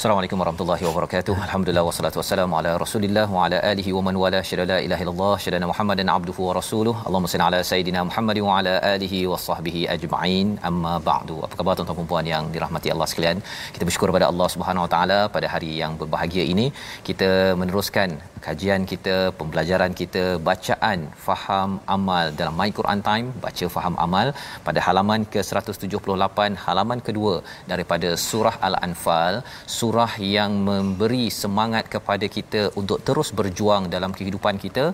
[0.00, 1.34] Assalamualaikum warahmatullahi wabarakatuh.
[1.46, 5.34] Alhamdulillah wassalatu wassalamu ala Rasulillah wa ala alihi wa man wala syada la ilaha illallah
[5.44, 6.94] syada Muhammadan abduhu wa rasuluh.
[7.08, 10.48] Allahumma salli ala sayidina Muhammad wa ala alihi wa sahbihi ajma'in.
[10.70, 11.36] Amma ba'du.
[11.46, 13.44] Apa khabar tuan-tuan dan puan yang dirahmati Allah sekalian?
[13.74, 16.66] Kita bersyukur kepada Allah Subhanahu wa taala pada hari yang berbahagia ini
[17.10, 17.30] kita
[17.62, 18.08] meneruskan
[18.46, 24.28] kajian kita, pembelajaran kita, bacaan faham amal dalam My Quran Time, baca faham amal
[24.66, 27.34] pada halaman ke-178, halaman kedua
[27.72, 29.36] daripada surah Al-Anfal,
[29.78, 29.89] surah
[30.36, 34.84] yang memberi semangat kepada kita untuk terus berjuang dalam kehidupan kita.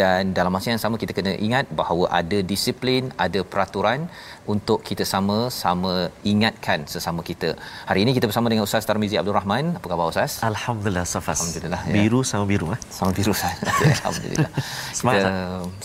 [0.00, 4.08] Dan dalam masa yang sama kita kena ingat bahawa ada disiplin, ada peraturan
[4.52, 5.92] untuk kita sama-sama
[6.30, 7.50] ingatkan sesama kita.
[7.88, 9.64] Hari ini kita bersama dengan Ustaz Tarmizi Abdul Rahman.
[9.78, 10.32] Apa khabar Ustaz?
[10.50, 11.40] Alhamdulillah Safas.
[11.40, 11.94] Alhamdulillah, ya.
[11.96, 12.80] Biru sama biru eh.
[12.98, 13.56] sama biru Ustaz.
[13.98, 14.50] Alhamdulillah.
[14.98, 15.34] Semangat, Kita,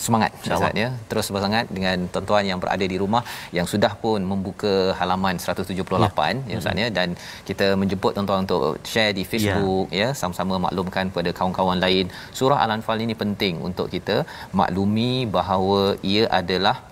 [0.04, 0.88] semangat Ustaz ya.
[1.10, 3.22] Terus bersemangat dengan tuan-tuan yang berada di rumah
[3.58, 7.08] yang sudah pun membuka halaman 178 ya, ya Ustaz ya dan
[7.48, 8.62] kita menjemput tuan-tuan untuk
[8.92, 12.06] share di Facebook ya, ya sama-sama maklumkan kepada kawan-kawan lain.
[12.38, 14.28] Surah Al-Anfal ini penting untuk kita
[14.60, 16.89] maklumi bahawa ia adalah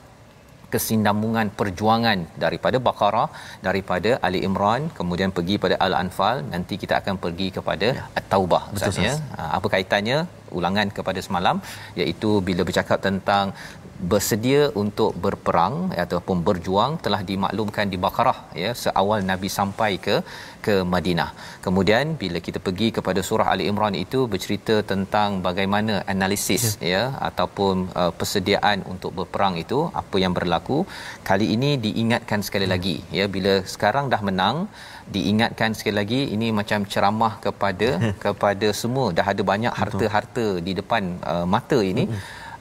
[0.72, 3.28] kesinambungan perjuangan daripada Baqarah
[3.66, 6.36] daripada Ali Imran kemudian pergi pada Al-Anfal.
[6.54, 8.04] Nanti kita akan pergi kepada ya.
[8.20, 9.14] At-Taubah Ustaz ya.
[9.58, 10.18] Apa kaitannya?
[10.58, 11.56] Ulangan kepada semalam
[12.00, 13.46] iaitu bila bercakap tentang
[14.12, 20.16] bersedia untuk berperang ataupun berjuang telah dimaklumkan di Baqarah ya seawal Nabi sampai ke
[20.66, 21.30] ke Madinah.
[21.64, 27.02] Kemudian bila kita pergi kepada surah Ali Imran itu bercerita tentang bagaimana analisis ya, ya
[27.28, 30.78] ataupun uh, persediaan untuk berperang itu apa yang berlaku.
[31.28, 34.56] Kali ini diingatkan sekali lagi ya bila sekarang dah menang
[35.14, 37.88] diingatkan sekali lagi ini macam ceramah kepada
[38.24, 42.06] kepada semua dah ada banyak harta-harta di depan uh, mata ini.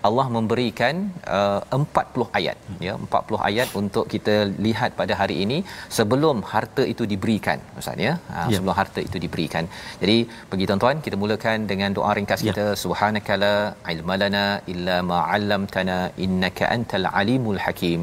[0.07, 0.95] Allah memberikan
[1.37, 2.57] uh, 40 ayat.
[2.85, 4.35] Ya 40 ayat untuk kita
[4.65, 5.57] lihat pada hari ini
[5.97, 8.13] sebelum harta itu diberikan ustaz ya.
[8.33, 8.55] Ha, ya.
[8.57, 9.65] sebelum harta itu diberikan.
[10.01, 10.17] Jadi
[10.51, 12.47] bagi tuan-tuan kita mulakan dengan doa ringkas ya.
[12.47, 12.65] kita.
[12.83, 13.53] Subhanakala
[13.95, 18.01] ilmalana illa ma 'allamtana innaka antal alimul hakim.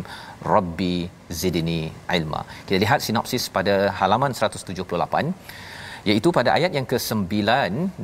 [0.55, 0.97] Rabbi
[1.41, 1.83] zidni
[2.19, 2.41] ilma.
[2.67, 5.31] Kita lihat sinopsis pada halaman 178
[6.11, 7.35] iaitu pada ayat yang ke-9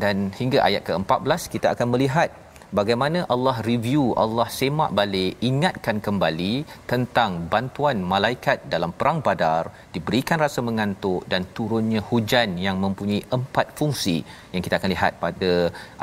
[0.03, 2.31] dan hingga ayat ke-14 kita akan melihat
[2.79, 6.53] bagaimana Allah review Allah semak balik ingatkan kembali
[6.91, 9.65] tentang bantuan malaikat dalam perang badar
[9.95, 14.17] diberikan rasa mengantuk dan turunnya hujan yang mempunyai empat fungsi
[14.55, 15.53] yang kita akan lihat pada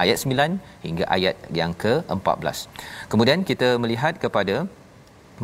[0.04, 2.58] ayat 9 hingga ayat yang ke-14
[3.14, 4.58] kemudian kita melihat kepada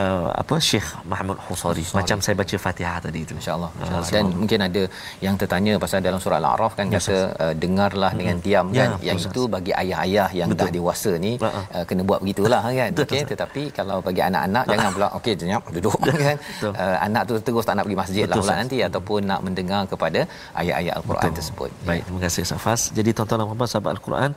[0.00, 1.84] uh, apa Syekh Muhammad Husari.
[1.98, 4.82] Macam saya baca Fatihah tadi itu insyaallah insya dan mungkin ada
[5.26, 8.20] yang tertanya pasal dalam surah al-a'raf kan ya, kata uh, dengarlah hmm.
[8.20, 8.90] dengan diam ya, kan.
[9.08, 10.66] Yang itu bagi ayah-ayah yang Betul.
[10.66, 12.90] dah dewasa ni uh, kena buat begitulah kan.
[13.04, 16.36] Okey tetapi kalau bagi anak-anak jangan pula okey senyap duduk kan.
[16.62, 19.82] Uh, anak tu terus tak nak pergi masjid Betul, lah pula nanti ataupun nak mendengar
[19.92, 20.20] kepada
[20.60, 21.38] ayat-ayat al-Quran Betul.
[21.38, 21.70] tersebut.
[21.88, 24.30] Baik terima kasih Safas jadi tuan-tuan dan puan sahabat al-Quran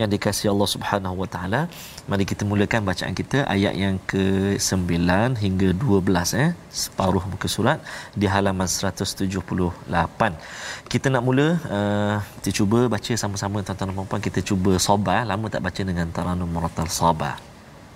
[0.00, 1.60] yang dikasihi Allah Subhanahu wa taala
[2.10, 6.50] mari kita mulakan bacaan kita ayat yang ke-9 9 hingga 12 eh
[6.82, 7.78] separuh muka surat
[8.20, 9.28] di halaman 178.
[10.92, 11.46] Kita nak mula
[11.76, 16.06] uh, kita cuba baca sama-sama tuan-tuan dan puan kita cuba sabar lama tak baca dengan
[16.16, 17.34] taranum murattal sabar.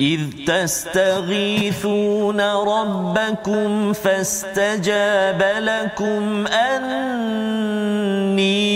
[0.00, 7.64] إذ تستغيثون ربكم فاستجاب لكم أني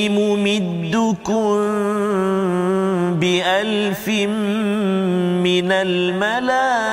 [0.09, 1.55] ممدكم
[3.21, 6.93] بألف من الملائكة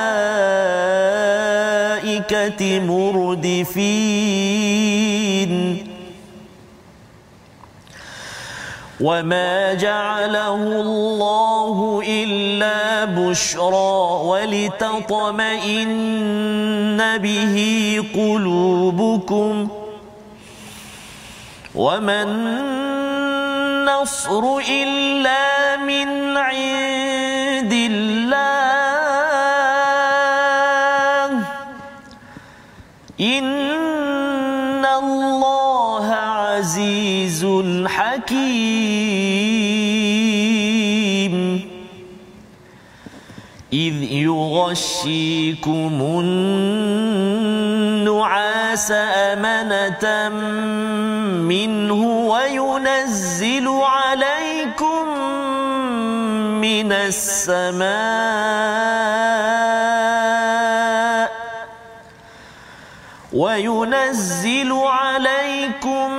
[2.80, 4.32] مردفين.
[9.02, 13.94] وما جعله الله إلا بشرى
[14.30, 15.90] ولتطمئن
[17.18, 17.56] به
[18.14, 19.68] قلوبكم
[21.74, 27.11] وما النصر إلا من عند
[44.52, 45.96] يغشيكم
[47.72, 48.92] النعاس
[49.32, 50.28] أمنة
[51.48, 55.08] منه وينزل عليكم
[56.60, 57.92] من السماء
[63.32, 66.12] وينزل عليكم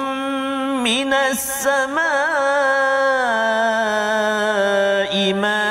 [0.83, 1.93] من السماء
[5.33, 5.62] ماء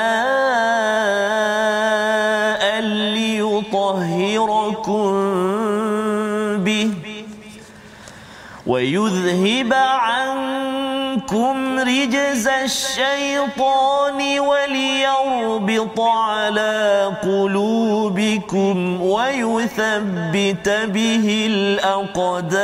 [8.67, 22.63] ويذهب عنكم رجز الشيطان وليربط على قلوبكم ويثبت به الأقدام.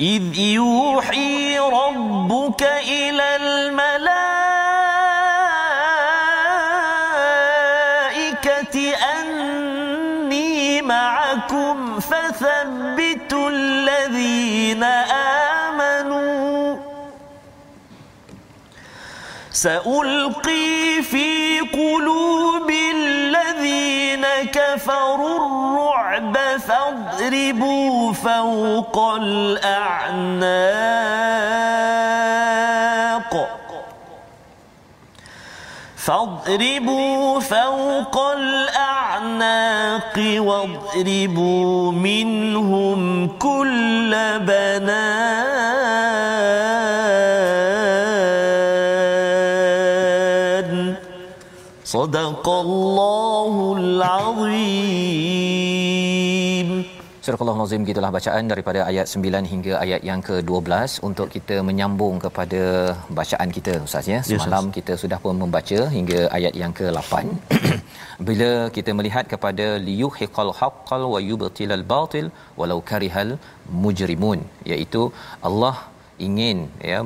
[0.00, 4.29] إذ يوحي ربك إلى الملائكة
[11.40, 14.84] معكم فثبتوا الذين
[15.64, 16.76] آمنوا.
[19.50, 26.36] سألقي في قلوب الذين كفروا الرعب
[26.68, 30.50] فاضربوا فوق الأعناق.
[36.00, 44.96] فاضربوا فوق الأعناق واضربوا منهم كل بنان.
[51.84, 55.89] صدق الله العظيم.
[57.24, 62.62] Surah Al-Nazim gitulah bacaan daripada ayat 9 hingga ayat yang ke-12 untuk kita menyambung kepada
[63.18, 64.20] bacaan kita Ustaz ya.
[64.28, 67.12] Semalam yes, kita sudah pun membaca hingga ayat yang ke-8.
[68.28, 72.28] Bila kita melihat kepada liyuhiqal haqqal wa yubtilal batil
[72.60, 73.32] walau karihal
[73.84, 74.40] mujrimun
[74.72, 75.04] iaitu
[75.50, 75.76] Allah
[76.28, 76.58] ingin
[76.92, 77.00] ya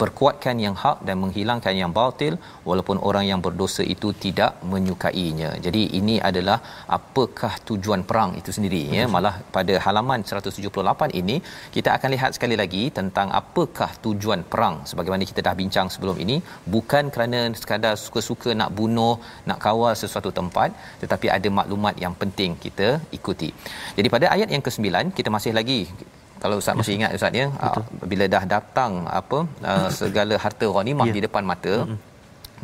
[0.00, 2.34] perkuatkan yang hak dan menghilangkan yang batil
[2.68, 5.50] walaupun orang yang berdosa itu tidak menyukainya.
[5.66, 6.58] Jadi ini adalah
[6.98, 9.04] apakah tujuan perang itu sendiri ya.
[9.14, 11.36] Malah pada halaman 178 ini
[11.76, 16.38] kita akan lihat sekali lagi tentang apakah tujuan perang sebagaimana kita dah bincang sebelum ini
[16.74, 19.14] bukan kerana sekadar suka-suka nak bunuh,
[19.50, 20.70] nak kawal sesuatu tempat
[21.02, 23.50] tetapi ada maklumat yang penting kita ikuti.
[23.98, 25.80] Jadi pada ayat yang ke-9 kita masih lagi
[26.44, 27.84] kalau ustaz masih ingat ustaz ya Betul.
[28.12, 29.38] bila dah datang apa
[29.72, 31.14] uh, segala harta ghanimah ya.
[31.16, 31.98] di depan mata mm-hmm.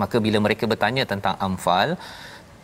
[0.03, 1.91] maka bila mereka bertanya tentang amfal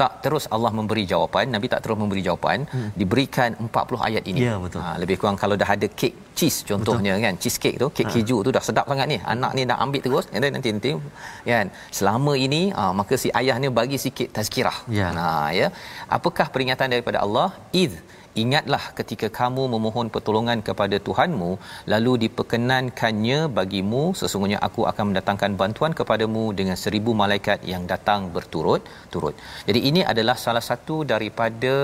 [0.01, 2.91] tak terus Allah memberi jawapan Nabi tak terus memberi jawapan hmm.
[3.01, 4.81] diberikan 40 ayat ini ya, betul.
[4.85, 7.25] Ha, lebih kurang kalau dah ada kek cheese contohnya betul.
[7.25, 8.13] kan cheese cake tu kek ha.
[8.15, 10.91] keju tu dah sedap sangat ni anak ni dah ambil terus nanti nanti nanti
[11.51, 11.69] kan
[11.99, 15.09] selama ini ha, maka si ayah ni bagi sikit tazkirah ya.
[15.19, 15.69] nah ya
[16.19, 17.49] apakah peringatan daripada Allah
[17.85, 17.95] id
[18.43, 21.51] ingatlah ketika kamu memohon pertolongan kepada Tuhanmu
[21.93, 29.35] lalu diperkenankannya bagimu sesungguhnya aku akan mendatangkan bantuan kepadamu dengan seribu malaikat yang datang berturut-turut.
[29.69, 31.75] Jadi ini adalah salah satu daripada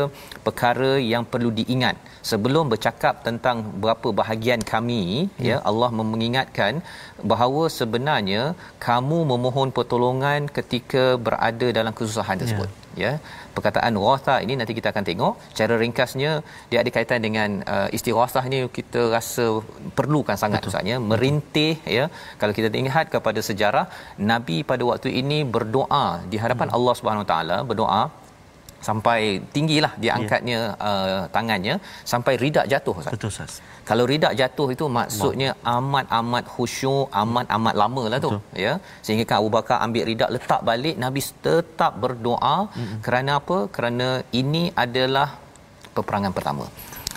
[0.47, 1.97] perkara yang perlu diingat
[2.30, 5.47] sebelum bercakap tentang berapa bahagian kami hmm.
[5.49, 6.85] ya Allah mengingatkan
[7.32, 8.42] bahawa sebenarnya
[8.88, 12.71] kamu memohon pertolongan ketika berada dalam kesusahan tersebut.
[12.71, 13.12] Yeah ya
[13.56, 16.30] perkataan ghatha ini nanti kita akan tengok cara ringkasnya
[16.70, 19.46] dia ada kaitan dengan uh, istighathah ni kita rasa
[19.99, 22.06] perlukan sangat usahanya merintih ya
[22.42, 23.87] kalau kita ingat kepada sejarah
[24.32, 26.76] nabi pada waktu ini berdoa di hadapan hmm.
[26.78, 28.02] Allah Subhanahu taala berdoa
[28.88, 29.20] sampai
[29.54, 30.88] tinggilah diangkatnya yeah.
[30.88, 31.75] uh, tangannya
[32.12, 33.14] sampai ridak jatuh Ustaz.
[33.14, 33.52] Betul Ustaz.
[33.89, 38.31] Kalau ridak jatuh itu maksudnya amat-amat khusyuk, amat-amat lama lah tu
[38.65, 38.73] ya.
[39.05, 42.99] Sehingga kan Abu Bakar ambil ridak letak balik Nabi tetap berdoa mm-hmm.
[43.07, 43.59] kerana apa?
[43.77, 44.09] Kerana
[44.41, 45.29] ini adalah
[45.97, 46.67] peperangan pertama.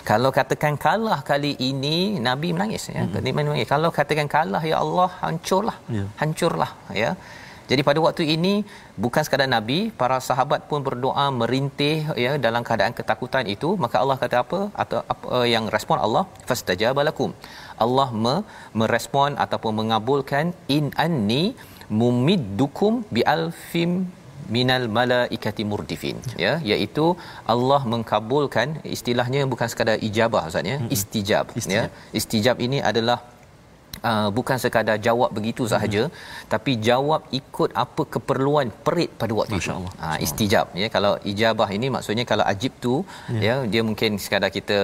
[0.09, 3.01] Kalau katakan kalah kali ini Nabi menangis ya.
[3.01, 3.15] Mm-hmm.
[3.17, 3.67] Nabi menangis.
[3.73, 5.77] Kalau katakan kalah ya Allah hancurlah.
[5.97, 6.07] Yeah.
[6.21, 6.71] Hancurlah
[7.03, 7.11] ya.
[7.69, 8.53] Jadi pada waktu ini
[9.03, 11.95] bukan sekadar nabi, para sahabat pun berdoa merintih
[12.25, 14.59] ya dalam keadaan ketakutan itu, maka Allah kata apa?
[14.83, 16.23] Atau apa uh, yang respon Allah?
[16.49, 17.31] Fastajabalakum.
[17.85, 18.35] Allah me,
[18.81, 21.43] merespon ataupun mengabulkan in anni
[22.01, 23.91] mumiddukum bi alfim
[24.55, 27.05] minal malaikati murdifin ya iaitu
[27.53, 31.77] Allah mengkabulkan istilahnya bukan sekadar ijabah ustaz ya istijab, istijab.
[31.77, 31.85] ya
[32.19, 33.17] istijab ini adalah
[34.09, 36.15] uh, bukan sekadar jawab begitu sahaja hmm.
[36.53, 39.91] tapi jawab ikut apa keperluan perit pada waktu Masya itu.
[40.03, 42.93] Ha istijab ya kalau ijabah ini maksudnya kalau ajib tu
[43.33, 44.77] ya, ya dia mungkin sekadar kita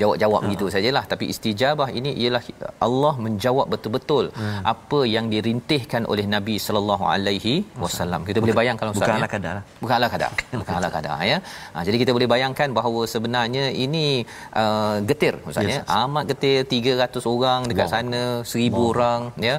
[0.00, 0.72] jawab-jawab begitu ha.
[0.74, 2.42] sajalah tapi istijabah ini ialah
[2.86, 4.60] Allah menjawab betul-betul hmm.
[4.72, 8.20] apa yang dirintihkan oleh Nabi sallallahu alaihi wasallam.
[8.28, 9.56] Kita boleh bayangkan kalau ustaz bukanlah kadar.
[9.84, 10.30] Bukanlah kadar.
[10.62, 11.38] Bukanlah kadar ya.
[11.74, 14.06] Ha, jadi kita boleh bayangkan bahawa sebenarnya ini
[14.62, 15.80] uh, getir ustaz ya.
[16.02, 17.94] Amat getir 300 orang dekat wow.
[17.94, 18.22] sana
[18.60, 18.90] ribu oh.
[18.90, 19.56] orang ya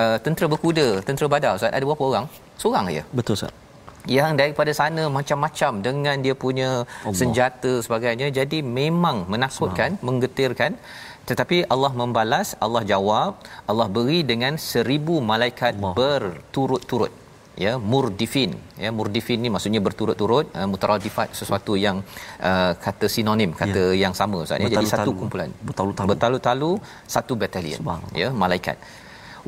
[0.00, 2.26] uh, tentera berkuda tentera badar ustaz ada berapa orang
[2.62, 3.52] seorang aja betul ustaz
[4.18, 7.18] yang daripada sana macam-macam dengan dia punya Allah.
[7.20, 10.04] senjata sebagainya jadi memang menakutkan Semang.
[10.06, 10.72] menggetirkan
[11.30, 13.38] tetapi Allah membalas Allah jawab
[13.70, 15.94] Allah beri dengan seribu malaikat Allah.
[15.98, 17.12] berturut-turut
[17.64, 18.50] ya murdifin.
[18.84, 21.98] Ya murdifin ni maksudnya berturut-turut uh, mutaradifat sesuatu yang
[22.50, 24.00] uh, kata sinonim kata ya.
[24.02, 24.64] yang sama ustaz.
[24.64, 25.50] Ya jadi satu kumpulan.
[25.68, 26.08] Bertalu-talu.
[26.12, 26.70] Bertalu-talu
[27.16, 27.80] satu batalion
[28.22, 28.78] ya malaikat.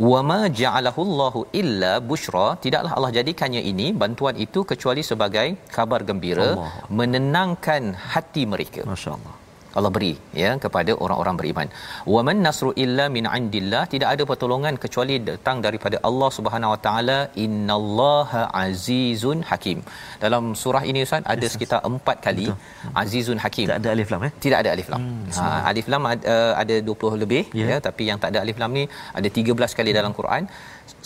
[0.09, 2.49] Wama ja'alahu Allahu illa bushra.
[2.65, 6.73] Tidaklah Allah jadikannya ini bantuan itu kecuali sebagai kabar gembira Allah.
[6.99, 8.83] menenangkan hati mereka.
[8.95, 9.44] Masyaallah
[9.79, 10.13] Allah beri
[10.43, 11.69] ya kepada orang-orang beriman.
[12.15, 16.81] Wa man nasru illa min indillah tidak ada pertolongan kecuali datang daripada Allah Subhanahu Wa
[16.87, 19.81] Taala innallaha azizun hakim.
[20.25, 23.01] Dalam surah ini Ustaz ada yes, sekitar empat kali Betul.
[23.03, 23.67] azizun hakim.
[23.67, 24.33] Tidak ada alif lam eh?
[24.47, 25.01] Tidak ada alif lam.
[25.03, 27.69] Hmm, ha, alif lam ada, uh, ada 20 lebih yeah.
[27.73, 28.87] ya tapi yang tak ada alif lam ni
[29.19, 29.99] ada 13 kali hmm.
[30.01, 30.43] dalam Quran.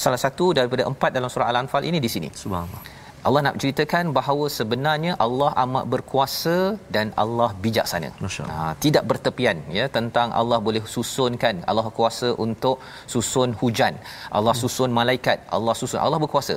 [0.05, 2.31] Salah satu daripada empat dalam surah Al-Anfal ini di sini.
[2.43, 2.98] Subhanallah.
[3.27, 6.57] Allah nak ceritakan bahawa sebenarnya Allah amat berkuasa
[6.95, 8.11] dan Allah bijaksana.
[8.53, 12.79] Ha, tidak bertepian ya tentang Allah boleh susunkan Allah kuasa untuk
[13.15, 13.97] susun hujan.
[14.39, 14.63] Allah hmm.
[14.63, 16.57] susun malaikat, Allah susun Allah berkuasa.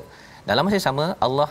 [0.50, 1.50] Dalam masa yang sama Allah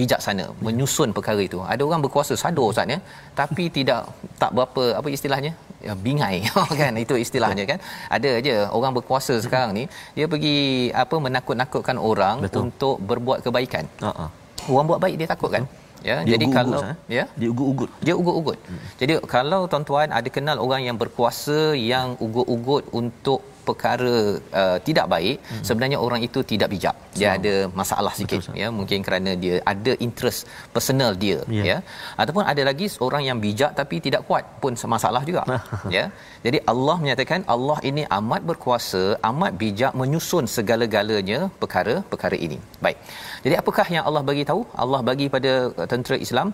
[0.00, 1.58] bijaksana menyusun perkara itu.
[1.72, 2.98] Ada orang berkuasa sadar Ustaz ya,
[3.40, 4.08] tapi tidak
[4.42, 5.52] tak berapa apa istilahnya?
[5.86, 6.36] Ya, bingai
[6.80, 7.78] kan itu istilahnya kan.
[8.16, 9.84] Ada aja orang berkuasa sekarang ni
[10.18, 10.56] dia pergi
[11.04, 12.62] apa menakut-nakutkan orang Betul.
[12.68, 13.86] untuk berbuat kebaikan.
[14.10, 14.30] Uh-uh
[14.70, 15.64] orang buat baik dia takut kan?
[16.02, 16.96] Ya dia jadi kalau eh?
[17.18, 17.24] ya.
[17.38, 17.90] Dia ugut-ugut.
[18.02, 18.58] Dia ugut-ugut.
[18.66, 18.82] Hmm.
[18.98, 24.14] jadi kalau tuan-tuan ada kenal orang yang berkuasa yang ugut-ugut untuk perkara
[24.60, 25.64] uh, tidak baik hmm.
[25.68, 26.96] sebenarnya orang itu tidak bijak.
[27.18, 27.34] Dia so.
[27.38, 28.68] ada masalah sikit Betul, ya.
[28.78, 30.40] Mungkin kerana dia ada interest
[30.76, 31.66] personal dia yeah.
[31.70, 31.76] ya.
[32.22, 35.42] Ataupun ada lagi seorang yang bijak tapi tidak kuat pun masalah juga
[35.96, 36.04] ya.
[36.46, 42.58] Jadi Allah menyatakan Allah ini amat berkuasa amat bijak menyusun segala-galanya perkara-perkara ini.
[42.84, 42.98] Baik.
[43.44, 44.62] Jadi apakah yang Allah bagi tahu?
[44.82, 45.52] Allah bagi pada
[45.92, 46.48] tentera Islam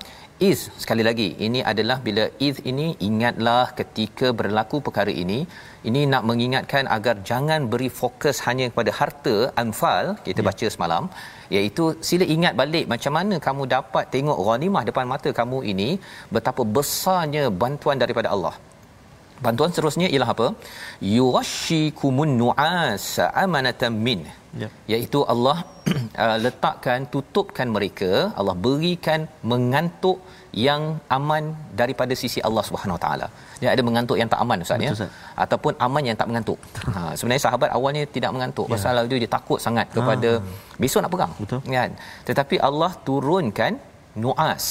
[0.47, 5.39] is sekali lagi ini adalah bila is ini ingatlah ketika berlaku perkara ini
[5.89, 10.47] ini nak mengingatkan agar jangan beri fokus hanya kepada harta anfal kita ya.
[10.49, 11.05] baca semalam
[11.57, 15.91] iaitu sila ingat balik macam mana kamu dapat tengok ghanimah depan mata kamu ini
[16.37, 18.55] betapa besarnya bantuan daripada Allah
[19.45, 20.47] bantuan seterusnya ialah apa
[21.17, 23.07] yuwashikumun nu'as
[23.45, 24.21] amanatan min
[24.63, 24.69] ya.
[24.93, 25.57] iaitu Allah
[26.25, 29.21] uh, letakkan tutupkan mereka Allah berikan
[29.53, 30.19] mengantuk
[30.67, 30.83] yang
[31.17, 31.45] aman
[31.81, 33.27] daripada sisi Allah Subhanahu Wa Taala.
[33.61, 34.93] Dia ada mengantuk yang tak aman ustaz ya.
[35.45, 36.59] Ataupun aman yang tak mengantuk.
[36.95, 38.73] ha sebenarnya sahabat awalnya tidak mengantuk ya.
[38.75, 40.57] pasal dia, dia takut sangat kepada ha.
[40.83, 41.33] besok nak perang.
[41.43, 41.61] Betul.
[41.79, 41.93] Kan?
[42.31, 43.75] Tetapi Allah turunkan
[44.25, 44.65] nuas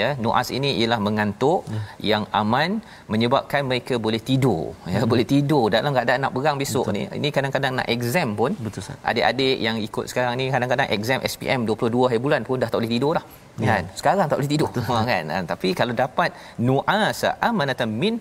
[0.00, 1.80] ya nuas ini ialah mengantuk ya.
[2.10, 2.70] yang aman
[3.12, 4.62] menyebabkan mereka boleh tidur
[4.94, 5.10] ya hmm.
[5.12, 6.96] boleh tidur dalam keadaan nak berang besok Betul.
[6.98, 8.96] ni ini kadang-kadang nak exam pun Betul sah.
[9.10, 12.92] adik-adik yang ikut sekarang ni kadang-kadang exam SPM 22 hari bulan pun dah tak boleh
[12.94, 13.24] tidur dah
[13.64, 13.68] ya.
[13.70, 15.02] kan sekarang tak boleh tidur Betul.
[15.12, 16.30] kan ha, tapi kalau dapat
[16.68, 17.20] nuas
[17.50, 18.16] amanatan min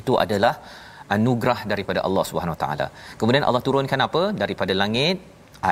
[0.00, 0.54] itu adalah
[1.14, 2.86] anugerah daripada Allah Subhanahu Wa Taala.
[3.20, 4.22] Kemudian Allah turunkan apa?
[4.42, 5.18] Daripada langit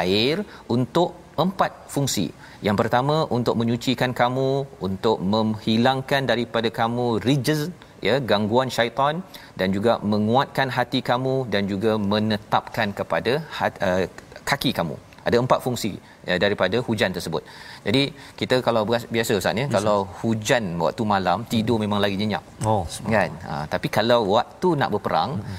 [0.02, 0.36] air
[0.76, 1.10] untuk
[1.44, 2.26] empat fungsi.
[2.66, 4.50] Yang pertama untuk menyucikan kamu,
[4.86, 7.60] untuk menghilangkan daripada kamu rijz
[8.06, 9.14] ya gangguan syaitan
[9.58, 14.02] dan juga menguatkan hati kamu dan juga menetapkan kepada hat, uh,
[14.50, 14.96] kaki kamu.
[15.28, 15.92] Ada empat fungsi
[16.28, 17.42] ya, daripada hujan tersebut.
[17.86, 18.02] Jadi
[18.40, 21.84] kita kalau biasa Ustaz ya, kalau hujan waktu malam tidur hmm.
[21.84, 22.44] memang lagi nyenyak.
[22.64, 22.82] Oh,
[23.14, 23.30] kan?
[23.48, 25.58] Ha, tapi kalau waktu nak berperang hmm.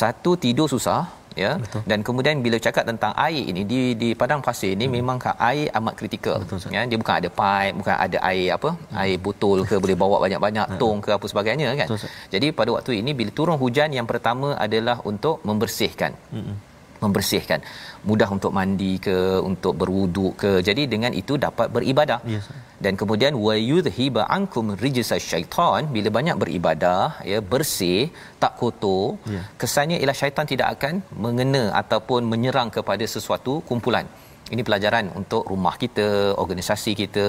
[0.00, 1.00] satu tidur susah,
[1.34, 1.82] ya Betul.
[1.90, 4.94] dan kemudian bila cakap tentang air ini di di padang pasir ini hmm.
[4.98, 5.16] memang
[5.50, 9.02] air amat kritikal Betul, ya dia bukan ada pipe bukan ada air apa hmm.
[9.02, 10.78] air botol ke boleh bawa banyak-banyak hmm.
[10.80, 14.54] tong ke apa sebagainya kan Betul, jadi pada waktu ini bila turun hujan yang pertama
[14.66, 16.67] adalah untuk membersihkan hmm
[17.04, 17.60] membersihkan.
[18.08, 19.16] Mudah untuk mandi ke
[19.50, 20.50] untuk berwuduk ke.
[20.68, 22.20] Jadi dengan itu dapat beribadah.
[22.34, 22.48] Yes.
[22.84, 25.90] dan kemudian wa yudhiba ankum rijsa syaitan.
[25.94, 28.00] Bila banyak beribadah ya bersih
[28.42, 29.44] tak kotor yeah.
[29.60, 34.06] kesannya ialah syaitan tidak akan mengena ataupun menyerang kepada sesuatu kumpulan
[34.54, 36.06] ini pelajaran untuk rumah kita
[36.44, 37.26] organisasi kita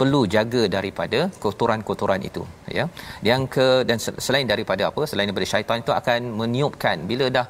[0.00, 2.42] perlu jaga daripada kotoran-kotoran itu
[2.78, 2.84] ya
[3.28, 7.46] yang ke dan selain daripada apa selain daripada syaitan itu akan meniupkan bila dah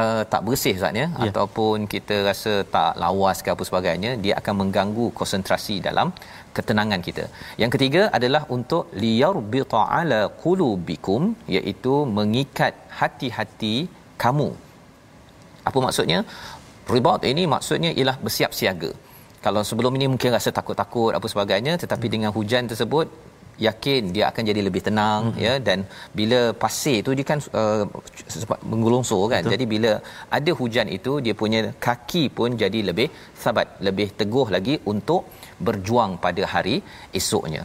[0.00, 4.34] uh, tak bersih Ustaz ya, ya ataupun kita rasa tak lawas ke apa sebagainya dia
[4.40, 6.10] akan mengganggu konsentrasi dalam
[6.56, 7.24] ketenangan kita.
[7.62, 11.22] Yang ketiga adalah untuk liyarbita ala qulubikum
[11.56, 13.76] iaitu mengikat hati-hati
[14.24, 14.50] kamu.
[15.68, 16.18] Apa maksudnya?
[16.94, 18.90] Ribat ini maksudnya ialah bersiap siaga
[19.44, 22.14] kalau sebelum ini mungkin rasa takut-takut apa sebagainya tetapi hmm.
[22.14, 23.06] dengan hujan tersebut
[23.66, 25.40] yakin dia akan jadi lebih tenang hmm.
[25.44, 25.78] ya dan
[26.18, 27.84] bila pasir tu dia kan uh,
[28.34, 29.52] sempat menggulungsur kan Betul.
[29.54, 29.92] jadi bila
[30.38, 33.08] ada hujan itu dia punya kaki pun jadi lebih
[33.44, 35.22] sabat lebih teguh lagi untuk
[35.68, 36.76] berjuang pada hari
[37.20, 37.62] esoknya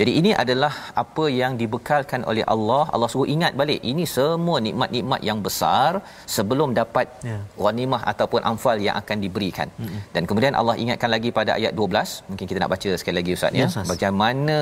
[0.00, 2.82] jadi ini adalah apa yang dibekalkan oleh Allah.
[2.94, 5.90] Allah suruh ingat balik ini semua nikmat-nikmat yang besar
[6.34, 7.42] sebelum dapat yeah.
[7.64, 9.68] ghanimah ataupun anfal yang akan diberikan.
[9.72, 10.00] Mm-hmm.
[10.14, 13.60] Dan kemudian Allah ingatkan lagi pada ayat 12, mungkin kita nak baca sekali lagi ustaz
[13.60, 13.66] ya.
[13.66, 14.58] Yes, Bagaimana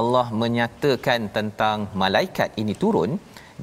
[0.00, 3.12] Allah menyatakan tentang malaikat ini turun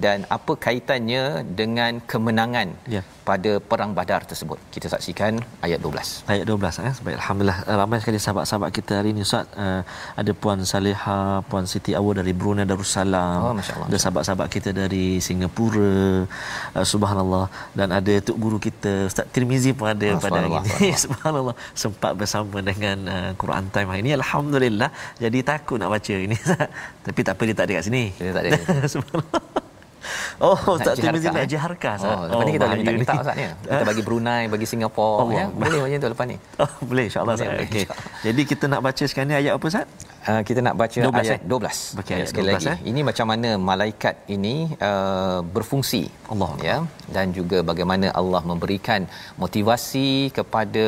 [0.04, 1.24] dan apa kaitannya
[1.60, 3.02] dengan kemenangan ya.
[3.32, 4.60] Pada perang Badar tersebut.
[4.76, 6.28] Kita saksikan ayat 12.
[6.34, 6.94] Ayat 12 eh.
[7.06, 9.48] Baik alhamdulillah eh, ramai sekali sahabat-sahabat kita hari ini Ustaz.
[9.63, 9.82] Uh,
[10.22, 13.39] ada puan Saleha, puan Siti Awu dari Brunei Darussalam.
[13.46, 13.88] Oh masya-Allah.
[13.88, 16.28] Ada sahabat-sahabat kita dari Singapura.
[16.76, 17.46] Uh, subhanallah
[17.80, 20.91] dan ada tok guru kita Ustaz Tirmizi pun ada oh, pada hari ini.
[21.06, 24.91] subhanallah sempat bersama dengan uh, Quran Time hari ini alhamdulillah.
[25.24, 26.36] Jadi takut nak baca ini.
[27.08, 28.04] Tapi tak apa dia tak ada kat sini.
[28.20, 28.52] Dia tak ada.
[29.00, 29.72] subhanallah.
[30.45, 31.95] Oh, Ustaz Tirmizi nak jiharkah?
[32.01, 32.05] Eh?
[32.09, 33.45] Oh, lepas oh, ni kita boleh minta Ustaz ni.
[33.45, 35.21] Kita bagi Brunei, bagi Singapura.
[35.21, 35.45] Oh, ya?
[35.53, 36.37] Boleh macam tu lepas ni.
[36.61, 37.35] Oh, boleh insyaAllah.
[37.37, 37.85] Boleh, okay.
[38.25, 39.85] Jadi kita nak baca sekarang ni ayat apa Ustaz?
[40.21, 42.01] Uh, kita nak baca 12, ayat 12.
[42.01, 42.65] Okay, ayat 12 lagi.
[42.69, 42.77] Eh?
[42.93, 46.03] Ini macam mana malaikat ini uh, berfungsi.
[46.29, 46.51] Allah.
[46.61, 46.77] Ya.
[47.09, 49.09] Dan juga bagaimana Allah memberikan
[49.41, 50.85] motivasi kepada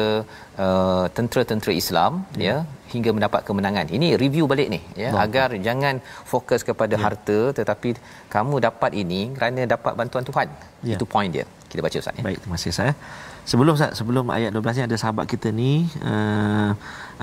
[0.57, 2.25] uh, tentera-tentera Islam.
[2.37, 2.45] Ya.
[2.45, 2.57] ya
[2.93, 3.85] hingga mendapat kemenangan.
[3.97, 5.23] Ini review balik ni ya Baik.
[5.25, 5.95] agar jangan
[6.31, 7.01] fokus kepada ya.
[7.05, 7.89] harta tetapi
[8.35, 10.47] kamu dapat ini kerana dapat bantuan Tuhan.
[10.89, 10.97] Ya.
[10.97, 11.47] Itu point dia.
[11.73, 12.91] kita baca ustaz ya baik terima kasih saya
[13.49, 15.71] sebelum ustaz sebelum ayat 12 ni ada sahabat kita ni
[16.11, 16.71] uh,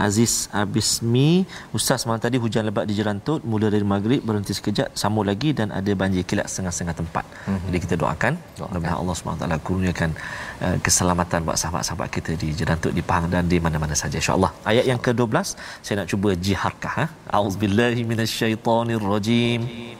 [0.06, 1.30] Aziz Abismi.
[1.78, 5.68] Ustaz malam tadi hujan lebat di Jerantut mula dari maghrib berhenti sekejap sambung lagi dan
[5.78, 7.24] ada banjir kilat setengah-setengah tempat.
[7.28, 7.66] Mm-hmm.
[7.66, 10.10] jadi kita doakan mudah-mudahan Allah SWT kurniakan
[10.64, 14.52] uh, keselamatan buat sahabat-sahabat kita di Jerantut di Pahang dan di mana-mana saja insyaallah.
[14.72, 15.36] Ayat yang ke-12
[15.84, 17.06] saya nak cuba jiharkah ha?
[17.38, 19.99] Auzubillahi minasyaitonirrajim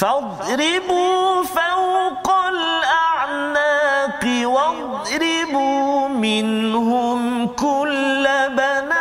[0.00, 8.24] فاضربوا فوق الأعناق واضربوا منهم كل
[8.58, 8.96] بنان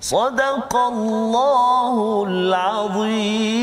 [0.00, 1.96] صدق الله
[2.28, 3.62] العظيم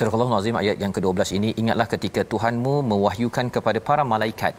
[0.00, 4.56] Surah Al-Azim ayat yang ke-12 ini ingatlah ketika Tuhanmu mewahyukan kepada para malaikat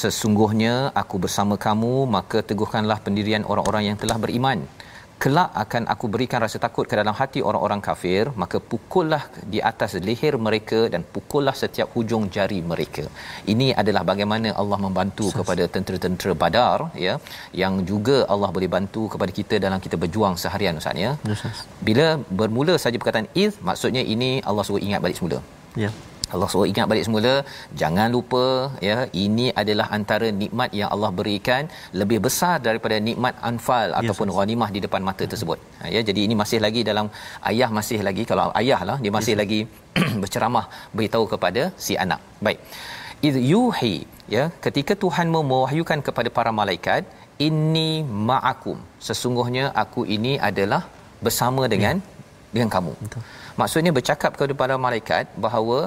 [0.00, 4.60] sesungguhnya aku bersama kamu maka teguhkanlah pendirian orang-orang yang telah beriman.
[5.22, 9.20] Kelak akan aku berikan rasa takut ke dalam hati orang-orang kafir maka pukullah
[9.52, 13.04] di atas leher mereka dan pukullah setiap hujung jari mereka.
[13.52, 17.14] Ini adalah bagaimana Allah membantu kepada tentera-tentera Badar ya
[17.62, 21.12] yang juga Allah boleh bantu kepada kita dalam kita berjuang seharian ustaz ya.
[21.90, 22.08] Bila
[22.40, 25.40] bermula saja perkataan iz maksudnya ini Allah suruh ingat balik semula.
[25.84, 25.92] Ya
[26.34, 27.34] Allah suruh ingat balik semula
[27.82, 28.44] jangan lupa
[28.88, 31.62] ya ini adalah antara nikmat yang Allah berikan
[32.00, 36.20] lebih besar daripada nikmat anfal yes, ataupun ghanimah di depan mata tersebut ha, ya jadi
[36.26, 37.08] ini masih lagi dalam
[37.52, 39.40] ayah masih lagi kalau ayah lah dia masih yes.
[39.42, 39.60] lagi
[40.22, 40.66] berceramah
[40.98, 42.60] beritahu kepada si anak baik
[43.28, 43.96] id yuhi
[44.36, 47.04] ya ketika Tuhan mewahyukan kepada para malaikat
[47.46, 47.90] inni
[48.28, 50.82] ma'akum sesungguhnya aku ini adalah
[51.26, 52.12] bersama dengan ya.
[52.54, 53.22] dengan kamu Betul.
[53.60, 55.78] maksudnya bercakap kepada para malaikat bahawa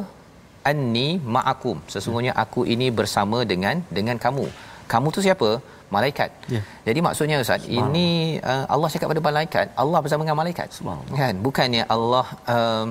[0.69, 4.45] anni ma'akum sesungguhnya aku ini bersama dengan dengan kamu.
[4.93, 5.49] Kamu tu siapa?
[5.95, 6.29] Malaikat.
[6.53, 6.63] Yeah.
[6.87, 8.07] jadi maksudnya ustaz ini
[8.51, 10.67] uh, Allah cakap pada malaikat Allah bersama dengan malaikat.
[11.21, 11.35] Kan?
[11.45, 12.25] Bukannya Allah
[12.55, 12.85] uh,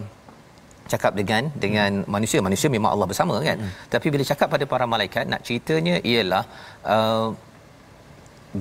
[0.93, 2.09] cakap dengan dengan hmm.
[2.15, 2.41] manusia.
[2.49, 3.59] Manusia memang Allah bersama kan?
[3.63, 3.73] Hmm.
[3.95, 6.45] tapi bila cakap pada para malaikat nak ceritanya ialah
[6.97, 7.29] uh,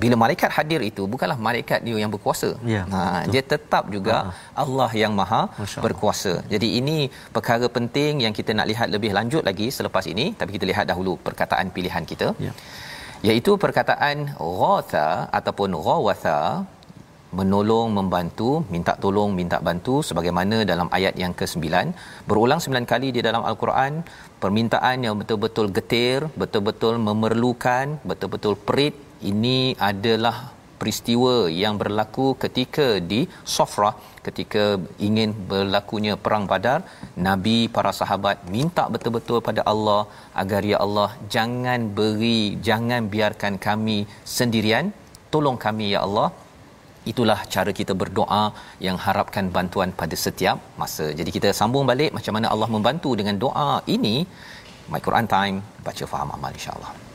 [0.02, 2.50] bila malaikat hadir itu bukanlah malaikat dia yang berkuasa.
[2.74, 4.32] Ya, ha dia tetap juga ha.
[4.62, 5.42] Allah yang Maha
[5.86, 6.32] berkuasa.
[6.52, 6.98] Jadi ini
[7.36, 11.14] perkara penting yang kita nak lihat lebih lanjut lagi selepas ini tapi kita lihat dahulu
[11.28, 12.30] perkataan pilihan kita.
[12.46, 12.54] Ya.
[13.28, 14.16] Iaitu perkataan
[14.62, 16.38] ghatha ataupun ghawatha
[17.38, 21.66] menolong membantu minta tolong minta bantu sebagaimana dalam ayat yang ke-9
[22.28, 23.92] berulang 9 kali di dalam al-Quran
[24.42, 28.96] permintaan yang betul-betul getir betul-betul memerlukan betul-betul perit
[29.30, 29.58] ini
[29.90, 33.20] adalah peristiwa yang berlaku ketika di
[33.54, 33.94] Sofrah
[34.26, 34.64] ketika
[35.06, 36.78] ingin berlakunya perang Badar
[37.26, 40.02] nabi para sahabat minta betul-betul pada Allah
[40.42, 43.98] agar ya Allah jangan beri jangan biarkan kami
[44.38, 44.88] sendirian.
[45.34, 46.28] Tolong kami ya Allah.
[47.10, 48.44] Itulah cara kita berdoa
[48.86, 51.06] yang harapkan bantuan pada setiap masa.
[51.18, 54.16] Jadi kita sambung balik macam mana Allah membantu dengan doa ini.
[54.92, 57.05] My Quran time baca faham amal insyaallah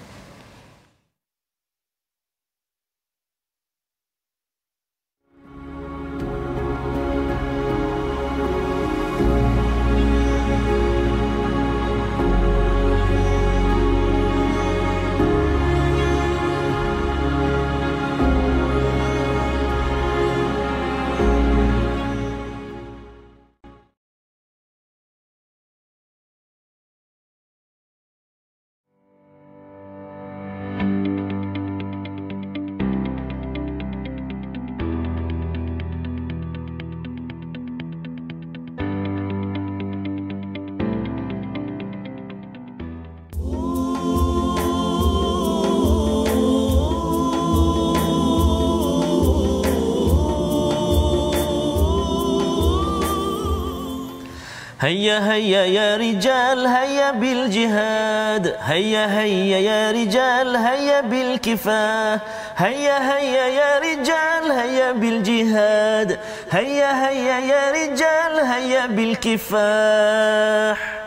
[54.81, 58.55] هيا هيا يا رجال هيا بالجهاد.
[58.61, 62.19] هيا هيا يا رجال هيا بالكفاح.
[62.57, 66.19] هيا هيا يا رجال هيا بالجهاد.
[66.51, 71.00] هيا هيا يا رجال هيا بالكفاح.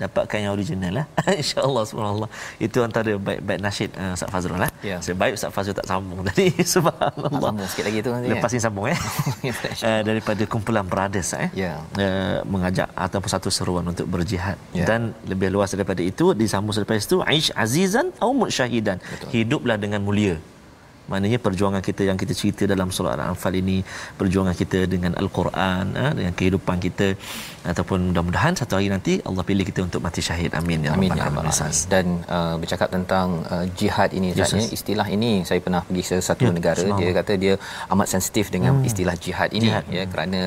[0.00, 1.06] Dapatkan yang original lah
[1.42, 2.28] insyaallah subhanallah.
[2.56, 4.96] Itu antara baik-baik nasyid uh, Ustaz Fazrul lah ya.
[5.04, 6.46] sebaik Ustaz Fazrul tak sambung tadi.
[6.74, 7.50] Subhanallah.
[7.52, 8.56] Sambung sikit lagi tu nanti lepas ya.
[8.56, 8.98] ni sambung eh?
[9.80, 11.48] Uh, daripada kumpulan brothers eh?
[11.52, 11.72] Ya.
[11.96, 14.56] uh, mengajak ataupun satu seruan untuk berjihad.
[14.76, 14.86] Ya.
[14.88, 18.98] dan lebih luas daripada itu disambung selepas itu aish azizan atau mutsyahidan.
[19.34, 20.36] Hiduplah dengan mulia.
[21.10, 23.82] Maknanya perjuangan kita yang kita cerita dalam surah al-anfal ini
[24.14, 27.18] perjuangan kita dengan al-Quran dengan kehidupan kita
[27.60, 31.24] ataupun mudah-mudahan satu hari nanti Allah pilih kita untuk mati syahid amin ya amin ya
[31.28, 34.72] rabbal alamin dan uh, bercakap tentang uh, jihad ini yes, yes.
[34.76, 37.54] istilah ini saya pernah pergi ke satu ya, negara dia kata dia
[37.92, 38.88] amat sensitif dengan hmm.
[38.88, 39.84] istilah jihad ini jihad.
[39.96, 40.40] ya kerana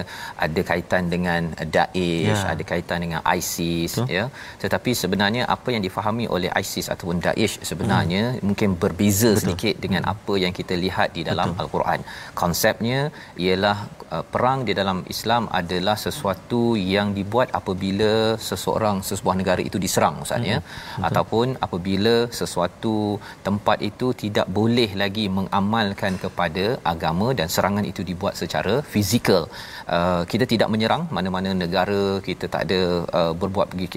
[0.45, 2.51] ada kaitan dengan Daesh ya.
[2.53, 4.09] ada kaitan dengan ISIS Betul.
[4.17, 4.23] ya
[4.63, 8.41] tetapi sebenarnya apa yang difahami oleh ISIS ataupun Daesh sebenarnya hmm.
[8.47, 9.41] mungkin berbeza Betul.
[9.43, 10.13] sedikit dengan hmm.
[10.13, 11.61] apa yang kita lihat di dalam Betul.
[11.61, 11.99] al-Quran
[12.41, 12.99] konsepnya
[13.37, 13.77] ialah
[14.13, 16.61] uh, perang di dalam Islam adalah sesuatu
[16.95, 18.11] yang dibuat apabila
[18.49, 20.59] seseorang sesebuah negara itu diserang ustaz ya.
[20.59, 21.05] Hmm.
[21.07, 22.95] ataupun apabila sesuatu
[23.47, 29.43] tempat itu tidak boleh lagi mengamalkan kepada agama dan serangan itu dibuat secara fizikal.
[29.95, 32.81] Uh, kita tidak menyerang mana-mana negara kita tak ada
[33.19, 33.91] uh, berbuat begitu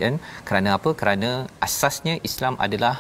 [0.49, 0.91] kerana apa?
[1.01, 1.31] Kerana
[1.67, 2.95] asasnya Islam adalah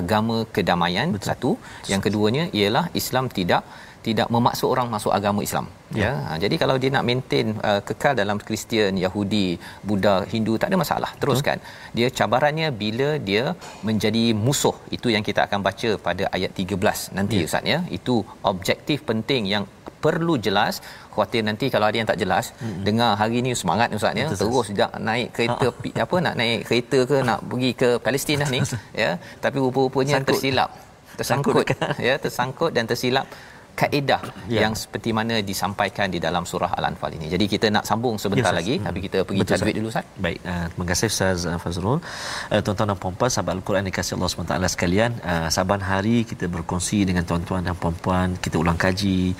[0.00, 1.28] agama kedamaian Betul.
[1.30, 1.50] satu.
[1.92, 3.62] Yang keduanya ialah Islam tidak
[4.06, 5.66] tidak memaksa orang masuk agama Islam.
[5.94, 6.12] Ya, ya.
[6.26, 9.46] Ha, jadi kalau dia nak maintain uh, kekal dalam Kristian Yahudi
[9.88, 11.10] Buddha Hindu tak ada masalah.
[11.22, 11.58] Teruskan.
[11.62, 11.92] Hmm.
[11.96, 13.44] dia cabarannya bila dia
[13.88, 14.76] menjadi musuh.
[14.96, 17.46] Itu yang kita akan baca pada ayat 13 nanti ya.
[17.48, 17.78] ustaz ya.
[17.98, 18.16] Itu
[18.52, 19.66] objektif penting yang
[20.04, 20.82] perlu jelas.
[21.14, 22.78] Khuatir nanti kalau ada yang tak jelas hmm.
[22.88, 24.26] dengar hari ni semangat ustaz ya.
[24.42, 26.04] Terus tidak naik kereta ha.
[26.06, 28.60] apa nak naik kereta ke nak pergi ke Palestin lah ni
[29.04, 29.10] ya.
[29.44, 30.70] Tapi rupa-rupanya tersilap.
[31.20, 31.64] Tersangkut.
[32.08, 33.28] Ya tersangkut dan tersilap
[33.80, 34.60] kaedah ya.
[34.64, 37.26] yang seperti mana disampaikan di dalam surah al-anfal ini.
[37.34, 38.86] Jadi kita nak sambung sebentar ya, lagi hmm.
[38.86, 40.04] tapi kita pergi Betul, tajwid dulu Ustaz.
[40.24, 41.98] Baik, uh, terima kasih Ustaz uh, Fazrul.
[41.98, 46.98] Uh, tuan-tuan dan puan-puan sahabat al-Quran dikasihi Allah SWT sekalian, uh, saban hari kita berkongsi
[47.08, 49.32] dengan tuan-tuan dan puan-puan, kita ulang kaji,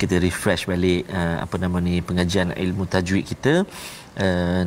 [0.00, 3.54] kita refresh balik uh, apa nama ni pengajian ilmu tajwid kita.
[3.66, 3.99] Uh,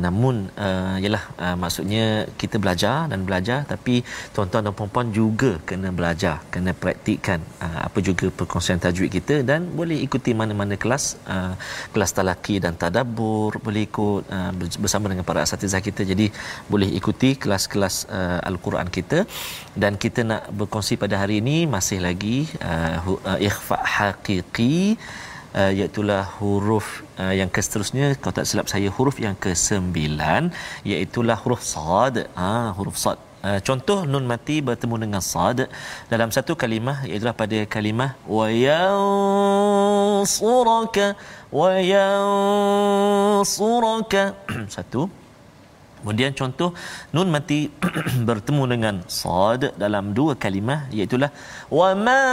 [0.06, 3.94] namun uh, yalah uh, maksudnya kita belajar dan belajar tapi
[4.34, 9.70] tuan-tuan dan puan-puan juga kena belajar kena praktikkan uh, apa juga perkongsian tajwid kita dan
[9.80, 11.54] boleh ikuti mana-mana kelas uh,
[11.94, 16.02] kelas talaki dan tadabbur boleh ikut uh, bersama dengan para asatizah kita.
[16.12, 16.26] Jadi
[16.72, 19.18] boleh ikuti kelas-kelas uh, al-Quran kita.
[19.82, 22.98] Dan kita nak berkongsi pada hari ini masih lagi uh,
[23.30, 24.98] uh, ikhfa haqiqi
[25.54, 26.02] uh, iaitu
[26.36, 26.86] huruf
[27.22, 29.94] uh, yang seterusnya kalau tak silap saya huruf yang ke-9
[30.84, 32.26] iaitu huruf sad.
[32.34, 33.18] Ah huruf sad.
[33.44, 35.58] Uh, contoh nun mati bertemu dengan sad.
[36.12, 40.26] Dalam satu kalimah iaitu pada kalimah wa yansuraka
[41.52, 42.64] wa yansuraka
[44.76, 45.02] satu.
[46.00, 46.70] Kemudian contoh
[47.16, 47.58] nun mati
[48.28, 49.62] bertemu dengan sad.
[49.76, 51.16] Dalam dua kalimah iaitu
[51.78, 52.24] wa man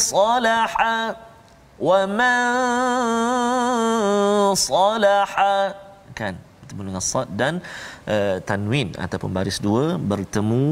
[0.00, 1.33] salaha
[1.86, 2.34] wa man
[4.66, 5.56] salaha
[6.18, 6.34] kan
[6.78, 7.54] dengan sad dan
[8.12, 10.64] uh, tanwin ataupun baris dua bertemu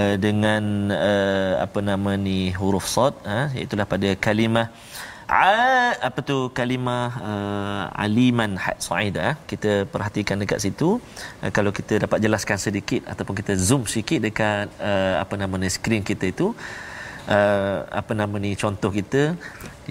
[0.00, 0.64] uh, dengan
[1.08, 4.66] uh, apa nama ni huruf sad uh, iaitu pada kalimah
[6.08, 10.88] apa tu kalimah uh, aliman had saida kita perhatikan dekat situ
[11.40, 15.70] uh, kalau kita dapat jelaskan sedikit ataupun kita zoom sikit dekat uh, apa nama ni
[15.76, 16.89] skrin kita itu uh,
[17.98, 19.22] apa nama ni contoh kita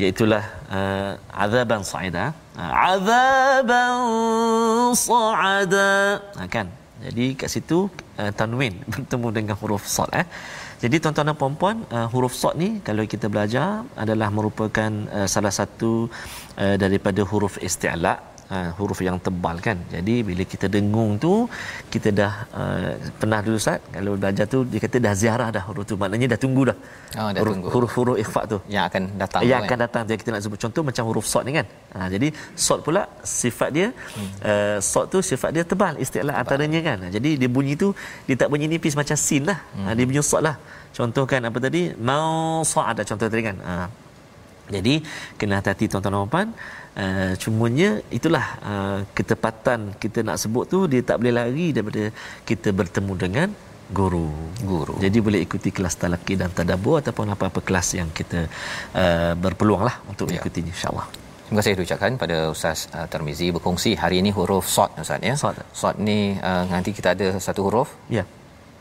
[0.02, 1.12] iaitu uh,
[1.43, 2.25] azaban sa'ida.
[2.60, 3.95] Uh, azaban
[5.06, 5.89] sa'ada
[6.39, 6.67] ha, kan?
[7.06, 7.80] Jadi kat situ
[8.21, 10.25] uh, tanwin bertemu dengan huruf sad eh.
[10.84, 13.67] Jadi tuan-tuan dan puan-puan uh, huruf sad ni kalau kita belajar
[14.04, 15.91] adalah merupakan uh, salah satu
[16.63, 18.13] uh, daripada huruf isti'la
[18.52, 19.78] ha, huruf yang tebal kan.
[19.94, 21.34] Jadi bila kita dengung tu
[21.94, 25.86] kita dah uh, pernah dulu Ustaz kalau belajar tu dia kata dah ziarah dah huruf
[25.92, 25.96] tu.
[26.02, 26.78] Maknanya dah tunggu dah.
[27.22, 27.68] Oh, dah huruf, tunggu.
[27.74, 28.58] huruf-huruf ikhfa tu.
[28.76, 29.86] Yang akan datang yang akan kan?
[29.86, 30.60] datang jadi kita nak sebut.
[30.66, 31.68] Contoh macam huruf sad ni kan.
[31.96, 32.28] Ha, jadi
[32.66, 34.32] sad pula sifat dia hmm.
[34.52, 36.98] uh, sad tu sifat dia tebal istilah antaranya kan.
[37.16, 37.94] Jadi dia bunyi tu
[38.28, 39.60] dia tak bunyi nipis macam sin lah.
[39.78, 39.86] Hmm.
[39.86, 40.58] ha, dia bunyi sad lah.
[40.98, 41.94] Contoh kan apa tadi?
[42.10, 43.58] Mau ada contoh tadi kan.
[43.70, 43.74] Ha.
[44.70, 45.02] jadi
[45.38, 46.48] kena hati-hati tuan-tuan dan puan
[47.00, 52.04] Uh, cumanya itulah uh, ketepatan kita nak sebut tu dia tak boleh lari daripada
[52.50, 53.48] kita bertemu dengan
[53.98, 54.28] guru
[54.72, 58.40] guru jadi boleh ikuti kelas talaki dan tadabbur ataupun apa-apa kelas yang kita
[59.04, 60.44] uh, berpeluang lah untuk ya.
[60.44, 61.08] ikuti insyaallah
[61.50, 65.34] Terima kasih ucapkan pada Ustaz uh, Tarmizi berkongsi hari ini huruf sod Ustaz ya.
[65.34, 65.58] Sod.
[65.74, 67.90] Sod ni uh, nanti kita ada satu huruf.
[68.06, 68.22] Ya.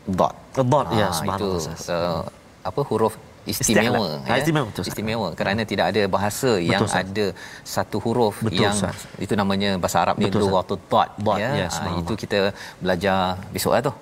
[0.05, 0.37] Dot.
[0.53, 1.65] Dot ya ah, subhanallah.
[1.65, 2.21] Itu uh,
[2.69, 4.37] apa huruf istimewa ya.
[4.41, 7.01] istimewa betul istimewa kerana tidak ada bahasa betul, yang sah.
[7.03, 7.25] ada
[7.75, 8.95] satu huruf betul, yang sah.
[9.25, 11.09] itu namanya bahasa Arab ni lughatul dad
[11.43, 12.39] ya, ya ha, itu kita
[12.83, 13.17] belajar
[13.55, 13.93] besok lah tu.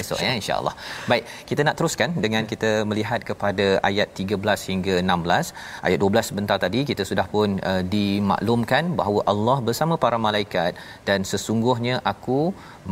[0.00, 0.18] Besok.
[0.24, 0.74] Ya insyaallah.
[1.10, 6.56] Baik kita nak teruskan dengan kita melihat kepada ayat 13 hingga 16 ayat 12 sebentar
[6.64, 10.72] tadi kita sudah pun uh, dimaklumkan bahawa Allah bersama para malaikat
[11.08, 12.40] dan sesungguhnya aku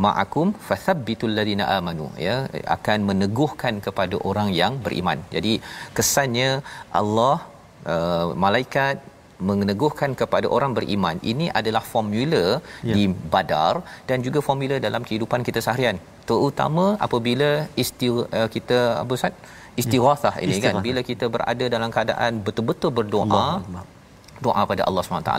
[0.05, 2.07] ma'akum fathabbitul ladina amanu.
[2.27, 2.37] Ya
[2.75, 5.19] akan meneguhkan kepada orang yang beriman.
[5.35, 5.53] Jadi
[5.97, 6.49] kesannya
[7.01, 7.35] Allah
[7.93, 8.97] uh, malaikat
[9.49, 11.17] meneguhkan kepada orang beriman.
[11.31, 12.43] Ini adalah formula
[12.89, 12.95] ya.
[12.95, 13.03] di
[13.33, 13.73] badar
[14.09, 15.97] dan juga formula dalam kehidupan kita seharian.
[16.29, 17.49] Terutama apabila
[17.83, 19.35] isti uh, kita apa Ustaz?
[19.81, 20.75] Istighathah ini kan.
[20.87, 23.83] Bila kita berada dalam keadaan betul-betul berdoa Allah
[24.45, 25.31] doa pada Allah SWT.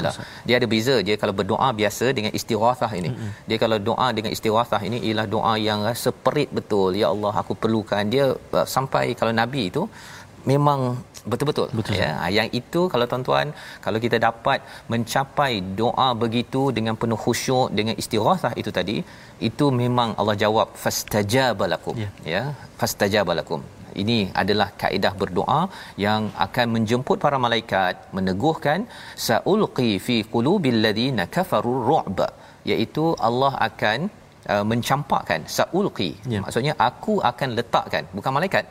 [0.49, 3.11] Dia ada beza dia kalau berdoa biasa dengan istighathah ini.
[3.13, 3.33] Mm-hmm.
[3.49, 6.91] Dia kalau doa dengan istighathah ini ialah doa yang rasa perit betul.
[7.03, 8.27] Ya Allah aku perlukan dia
[8.59, 9.85] uh, sampai kalau nabi itu
[10.53, 10.81] memang
[11.31, 13.49] betul-betul betul ya yang itu kalau tuan-tuan
[13.85, 14.59] kalau kita dapat
[14.93, 18.97] mencapai doa begitu dengan penuh khusyuk dengan istighathah itu tadi
[19.49, 22.13] itu memang Allah jawab fastajabalakum yeah.
[22.35, 22.43] ya
[22.83, 23.63] fastajabalakum
[24.03, 25.61] ini adalah kaedah berdoa
[26.05, 28.81] yang akan menjemput para malaikat meneguhkan
[29.29, 32.21] saulqi fi qulubil ladina kafaru ru'b
[32.73, 33.99] iaitu Allah akan
[34.53, 36.41] uh, mencampakkan saulqi ya.
[36.45, 38.67] maksudnya aku akan letakkan bukan malaikat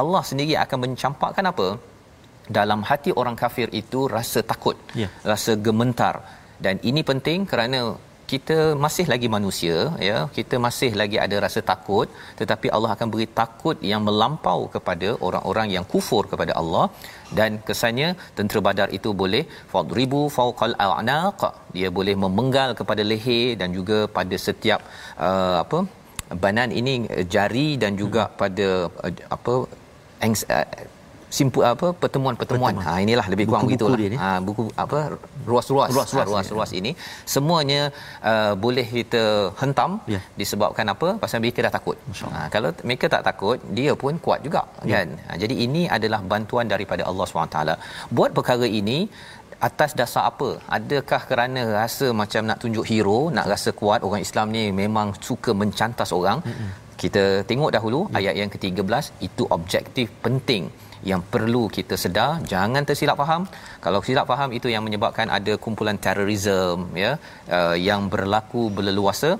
[0.00, 1.68] Allah sendiri akan mencampakkan apa
[2.58, 5.08] dalam hati orang kafir itu rasa takut ya.
[5.32, 6.14] rasa gementar
[6.64, 7.80] dan ini penting kerana
[8.32, 9.76] kita masih lagi manusia
[10.08, 12.08] ya kita masih lagi ada rasa takut
[12.40, 16.84] tetapi Allah akan beri takut yang melampau kepada orang-orang yang kufur kepada Allah
[17.38, 21.40] dan kesannya tentera badar itu boleh fadribu fawqal a'naq
[21.76, 24.80] dia boleh memenggal kepada leher dan juga pada setiap
[25.28, 25.80] uh, apa
[26.44, 26.94] banan ini
[27.36, 28.36] jari dan juga hmm.
[28.42, 28.68] pada
[29.06, 29.54] uh, apa
[31.38, 32.74] simpu apa pertemuan-pertemuan.
[32.86, 33.98] Ha inilah lebih kurang begitulah.
[34.22, 34.98] Ha buku apa
[35.50, 36.78] ruas-ruas ruas-ruas, ha, ruas-ruas ya.
[36.80, 36.90] ini
[37.34, 37.80] semuanya
[38.30, 39.22] uh, boleh kita
[39.60, 40.20] hentam ya.
[40.40, 41.08] disebabkan apa?
[41.24, 41.96] Pasal mereka dah takut.
[42.34, 44.92] Ha kalau mereka tak takut, dia pun kuat juga ya.
[44.94, 45.08] kan.
[45.26, 47.58] Ha, jadi ini adalah bantuan daripada Allah SWT.
[48.16, 48.98] Buat perkara ini
[49.68, 50.48] atas dasar apa?
[50.76, 55.50] Adakah kerana rasa macam nak tunjuk hero, nak rasa kuat orang Islam ni memang suka
[55.62, 56.40] mencantas orang?
[56.48, 56.70] Mm-mm.
[57.02, 58.18] Kita tengok dahulu ya.
[58.18, 60.64] ayat yang ke-13 itu objektif penting
[61.10, 63.42] yang perlu kita sedar jangan tersilap faham.
[63.84, 67.12] Kalau silap faham itu yang menyebabkan ada kumpulan terorisme ya
[67.56, 69.32] uh, yang berlaku berleluasa.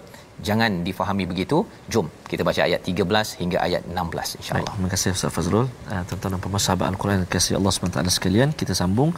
[0.46, 1.57] Jangan difahami begitu.
[1.92, 5.66] Jom kita baca ayat 13 hingga ayat 16 insyaallah terima kasih Ustaz Fazrul.
[5.92, 8.51] Uh, tuan-tuan dan puan sahabat al-Quran kasih Allah SWT sekalian.
[8.61, 9.11] Kita sambung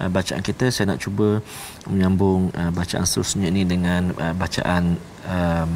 [0.00, 0.72] uh, bacaan kita.
[0.74, 1.28] Saya nak cuba
[1.92, 4.96] menyambung uh, bacaan seterusnya ini dengan uh, bacaan
[5.28, 5.72] um,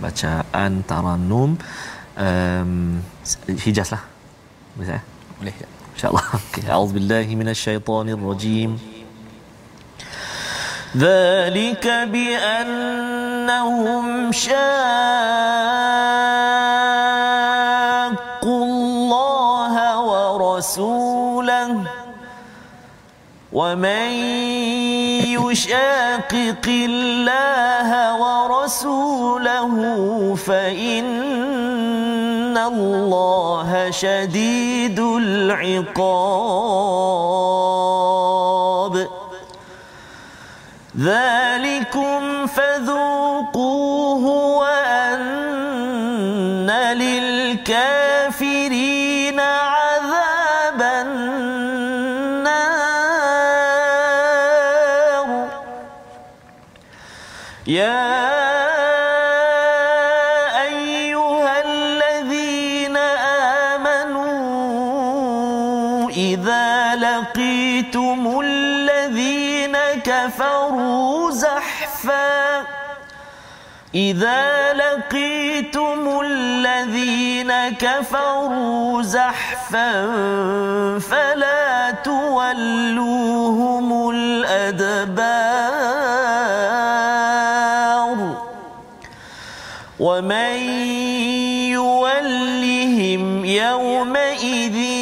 [0.00, 1.50] bacaan tarannum
[2.16, 2.72] um,
[3.64, 4.02] hijaz lah
[5.42, 5.52] إن
[5.96, 6.22] شاء الله.
[6.70, 8.78] أعوذ بالله من الشيطان الرجيم.
[10.96, 13.22] ذلك بأنهم
[14.32, 14.64] شاقوا
[18.64, 21.84] الله ورسوله.
[23.52, 24.08] ومن
[25.24, 29.74] يشاقق الله ورسوله
[30.34, 31.04] فإن
[32.68, 35.88] الله شديد العقاب
[40.98, 44.24] ذلكم فذوقوه
[44.58, 45.58] وأن
[47.58, 51.28] للكافرين عذاب النار
[57.66, 58.17] يا
[73.94, 79.92] إذا لقيتم الذين كفروا زحفا
[80.98, 85.38] فلا تولوهم الأدبار
[90.00, 90.56] ومن
[91.72, 94.98] يولهم يومئذ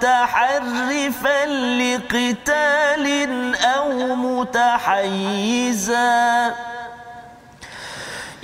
[0.00, 2.39] متحرفا لقتال
[4.76, 6.54] حيزا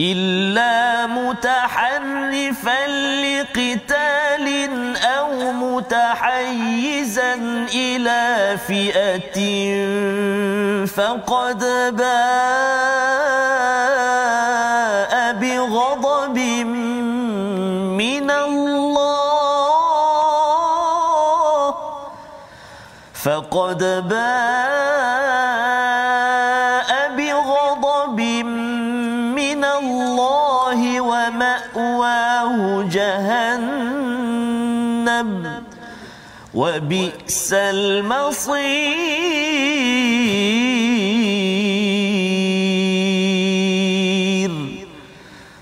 [0.01, 2.87] إلا متحرفا
[3.25, 7.35] لقتال أو متحيزا
[7.75, 9.39] إلى فئة
[10.87, 11.65] فقد
[11.97, 12.17] باء
[15.33, 16.39] بغضب
[17.99, 19.27] من الله
[23.15, 25.36] فقد باء
[36.86, 38.62] وبئس المصير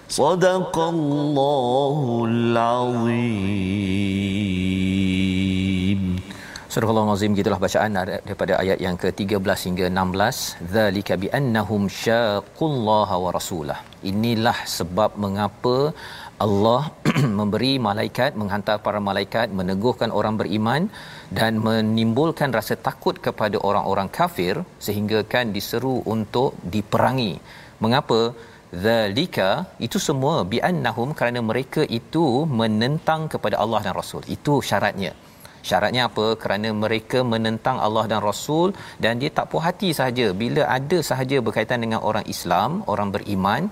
[0.09, 1.97] صدق الله
[2.31, 3.69] العظيم
[6.69, 13.29] Surah Al-Azim gitulah bacaan daripada ayat yang ke-13 hingga 16 zalika bi annahum syaqullaha wa
[13.37, 13.79] rasulah
[14.11, 15.75] inilah sebab mengapa
[16.46, 16.82] Allah
[17.38, 20.82] memberi malaikat menghantar para malaikat meneguhkan orang beriman
[21.38, 27.32] dan menimbulkan rasa takut kepada orang-orang kafir sehingga kan diseru untuk diperangi.
[27.84, 28.20] Mengapa?
[28.84, 29.50] Zalika
[29.86, 32.24] itu semua bi annahum kerana mereka itu
[32.60, 34.22] menentang kepada Allah dan Rasul.
[34.36, 35.12] Itu syaratnya.
[35.68, 36.26] Syaratnya apa?
[36.42, 38.68] Kerana mereka menentang Allah dan Rasul
[39.04, 40.26] dan dia tak puas hati sahaja.
[40.42, 43.62] Bila ada sahaja berkaitan dengan orang Islam orang beriman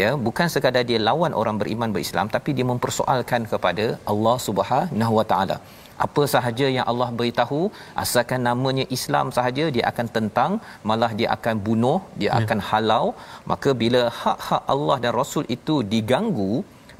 [0.00, 5.26] ya bukan sekadar dia lawan orang beriman berislam tapi dia mempersoalkan kepada Allah Subhanahu Wa
[5.32, 5.58] Taala
[6.06, 7.60] apa sahaja yang Allah beritahu
[8.02, 10.52] asalkan namanya Islam sahaja dia akan tentang
[10.88, 12.32] malah dia akan bunuh dia ya.
[12.40, 13.06] akan halau
[13.52, 16.52] maka bila hak-hak Allah dan Rasul itu diganggu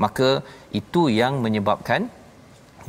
[0.04, 0.30] maka
[0.80, 2.02] itu yang menyebabkan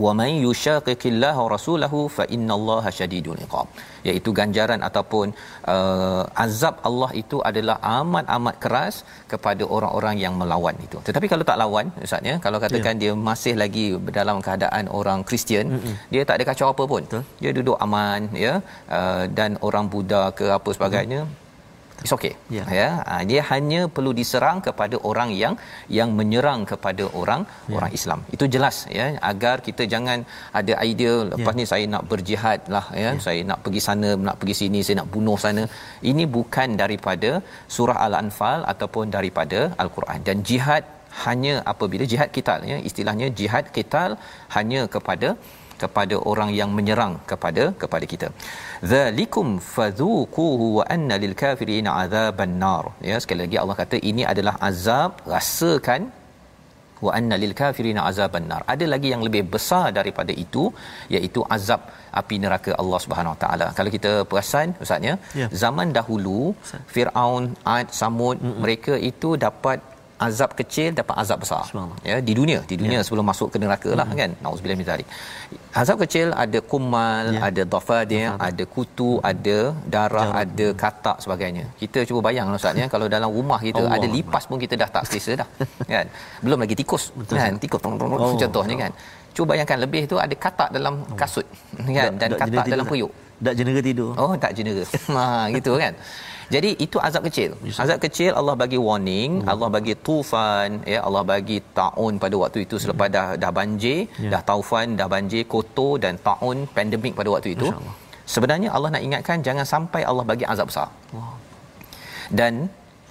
[0.03, 3.67] wa may yushaqiqillaha rasulahu fa innallaha shadidul iqab
[4.09, 5.27] iaitu ganjaran ataupun
[5.73, 8.95] uh, azab Allah itu adalah amat amat keras
[9.33, 13.01] kepada orang-orang yang melawan itu tetapi kalau tak lawan ustaz ya kalau katakan yeah.
[13.03, 13.85] dia masih lagi
[14.19, 15.95] dalam keadaan orang Kristian mm-hmm.
[16.15, 17.23] dia tak ada kacau apa pun Betul.
[17.43, 18.55] dia duduk aman ya
[18.97, 21.48] uh, dan orang Buddha ke apa sebagainya mm-hmm
[22.03, 22.33] It's okay.
[22.57, 22.67] Yeah.
[22.79, 22.89] Ya.
[23.09, 25.55] Ha, dia hanya perlu diserang kepada orang yang
[25.97, 27.77] yang menyerang kepada orang yeah.
[27.77, 28.19] orang Islam.
[28.35, 30.19] Itu jelas ya agar kita jangan
[30.59, 31.59] ada idea lepas yeah.
[31.61, 33.03] ni saya nak berjihad lah ya.
[33.07, 33.23] Yeah.
[33.25, 35.65] Saya nak pergi sana, nak pergi sini, saya nak bunuh sana.
[36.11, 37.31] Ini bukan daripada
[37.75, 40.21] surah Al-Anfal ataupun daripada Al-Quran.
[40.29, 40.85] Dan jihad
[41.25, 44.03] hanya apabila jihad kita ya istilahnya jihad kita
[44.55, 45.29] hanya kepada
[45.83, 48.27] kepada orang yang menyerang kepada kepada kita.
[48.93, 52.85] Zalikum fadhuquhu wa anna lil kafirin azaban nar.
[53.09, 56.01] Ya sekali lagi Allah kata ini adalah azab rasakan
[57.05, 58.61] wa anna lil kafirin azaban nar.
[58.73, 60.63] Ada lagi yang lebih besar daripada itu
[61.15, 61.81] iaitu azab
[62.21, 63.67] api neraka Allah Subhanahu Wa Taala.
[63.77, 65.47] Kalau kita perasan ustaznya ya.
[65.63, 66.39] zaman dahulu
[66.93, 67.45] Firaun,
[67.77, 68.59] Ad, Samud Mm-mm.
[68.63, 69.79] mereka itu dapat
[70.27, 71.63] azab kecil dapat azab besar.
[72.09, 72.59] Ya di dunia.
[72.71, 73.05] Di dunia ya.
[73.07, 74.21] sebelum masuk ke neraka lah mm-hmm.
[74.21, 74.31] kan?
[74.43, 75.07] Nauzubillah min zalik
[75.81, 77.39] azab kecil ada kumal ya.
[77.47, 79.57] ada dhafadir ada kutu ada
[79.93, 80.41] darah Jauh.
[80.41, 81.65] ada katak sebagainya.
[81.81, 82.87] Kita cuba bayang ustaz ya.
[82.93, 85.49] Kalau dalam rumah kita Allah ada lipas pun kita dah tak selesa dah
[85.93, 86.05] kan?
[86.45, 87.37] Belum lagi tikus Betul.
[87.41, 87.53] kan?
[87.63, 88.33] Tikus tong tong oh.
[88.43, 88.91] contohnya kan?
[89.35, 91.45] Cuba bayangkan lebih tu ada katak dalam kasut
[91.97, 92.11] kan?
[92.21, 93.13] Dan katak dalam periuk
[93.45, 94.83] tak jenera tidur oh tak jenera
[95.15, 95.93] ha gitu kan
[96.53, 97.51] jadi itu azab kecil.
[97.83, 99.51] Azab kecil Allah bagi warning, hmm.
[99.53, 103.15] Allah bagi tufan, ya Allah bagi taun pada waktu itu selepas hmm.
[103.17, 104.29] dah dah banjir, ya.
[104.33, 107.69] dah taufan, dah banjir, kotor dan taun pandemik pada waktu itu.
[108.33, 110.89] Sebenarnya Allah nak ingatkan jangan sampai Allah bagi azab besar.
[111.13, 111.37] Wow.
[112.39, 112.53] Dan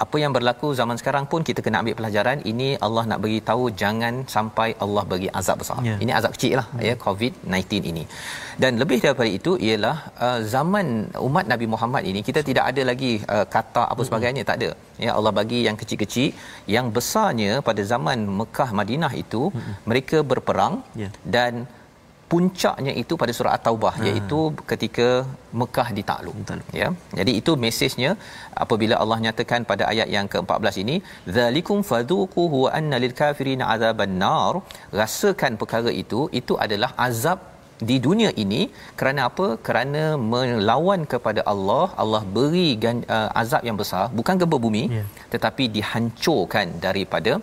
[0.05, 3.65] apa yang berlaku zaman sekarang pun kita kena ambil pelajaran ini Allah nak bagi tahu
[3.83, 5.79] jangan sampai Allah bagi azab besar.
[5.89, 5.99] Yeah.
[6.05, 6.97] Ini azab kecil lah yeah.
[6.97, 8.05] ya COVID-19 ini.
[8.63, 9.97] Dan lebih daripada itu ialah
[10.27, 10.87] uh, zaman
[11.29, 14.51] umat Nabi Muhammad ini kita tidak ada lagi uh, kata apa sebagainya mm-hmm.
[14.51, 15.05] tak ada.
[15.07, 16.31] Ya Allah bagi yang kecil-kecil,
[16.77, 19.75] yang besarnya pada zaman Mekah Madinah itu mm-hmm.
[19.91, 21.13] mereka berperang yeah.
[21.37, 21.53] dan
[22.33, 24.05] puncaknya itu pada surah at-taubah ha.
[24.09, 25.09] iaitu ketika
[25.61, 26.37] Mekah ditakluk.
[26.81, 26.89] Ya.
[27.19, 28.11] Jadi itu mesejnya
[28.65, 30.97] apabila Allah nyatakan pada ayat yang ke-14 ini
[31.37, 34.55] zalikum fadhuquhu anna lil kafirin azaban nar.
[35.03, 37.41] Rasakan perkara itu itu adalah azab
[37.91, 38.63] di dunia ini.
[39.01, 39.47] Kerana apa?
[39.69, 40.03] Kerana
[40.33, 45.07] melawan kepada Allah Allah beri uh, azab yang besar bukan gempa bumi yeah.
[45.35, 47.35] tetapi dihancurkan daripada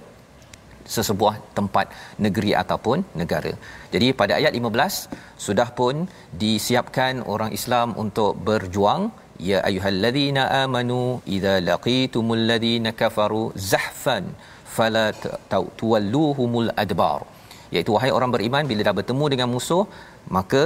[0.93, 1.87] sesebuah tempat
[2.25, 3.53] negeri ataupun negara.
[3.93, 5.95] Jadi pada ayat 15 sudah pun
[6.43, 9.03] disiapkan orang Islam untuk berjuang
[9.49, 10.99] ya ayyuhallazina amanu
[11.35, 14.25] idza laqitumul ladzina kafaru zahfan
[14.75, 15.05] fala
[15.79, 17.19] tuwalluhumul adbar
[17.73, 19.83] iaitu wahai orang beriman bila dah bertemu dengan musuh
[20.37, 20.63] maka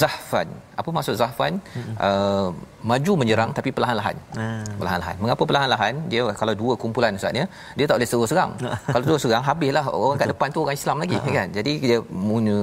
[0.00, 0.48] zahfan.
[0.80, 1.54] Apa maksud zahfan?
[1.76, 1.94] Hmm.
[2.06, 2.48] Uh,
[2.90, 4.16] maju menyerang tapi perlahan-lahan.
[4.38, 4.64] Hmm.
[4.80, 5.16] Perlahan-lahan.
[5.22, 5.94] Mengapa perlahan-lahan?
[6.12, 7.46] Dia kalau dua kumpulan ustaz ya,
[7.78, 8.52] dia tak boleh seru serang.
[8.94, 11.48] kalau terus serang habislah orang kat depan tu orang Islam lagi uh kan.
[11.58, 12.58] Jadi dia muna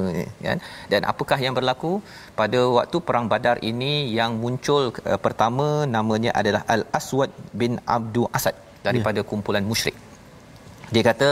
[0.48, 0.58] kan.
[0.92, 1.94] Dan apakah yang berlaku
[2.40, 8.30] pada waktu perang Badar ini yang muncul uh, pertama namanya adalah Al Aswad bin Abdul
[8.38, 8.56] Asad
[8.88, 9.30] daripada yeah.
[9.32, 9.98] kumpulan musyrik
[10.94, 11.30] dia kata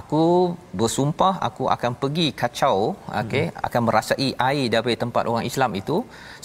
[0.00, 0.22] aku
[0.80, 2.76] bersumpah aku akan pergi kacau
[3.20, 3.66] okey hmm.
[3.66, 5.96] akan merasai air daripada tempat orang Islam itu.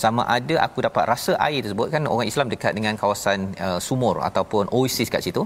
[0.03, 4.15] Sama ada aku dapat rasa air tersebut kan orang Islam dekat dengan kawasan uh, sumur
[4.29, 5.43] ataupun oasis kat situ.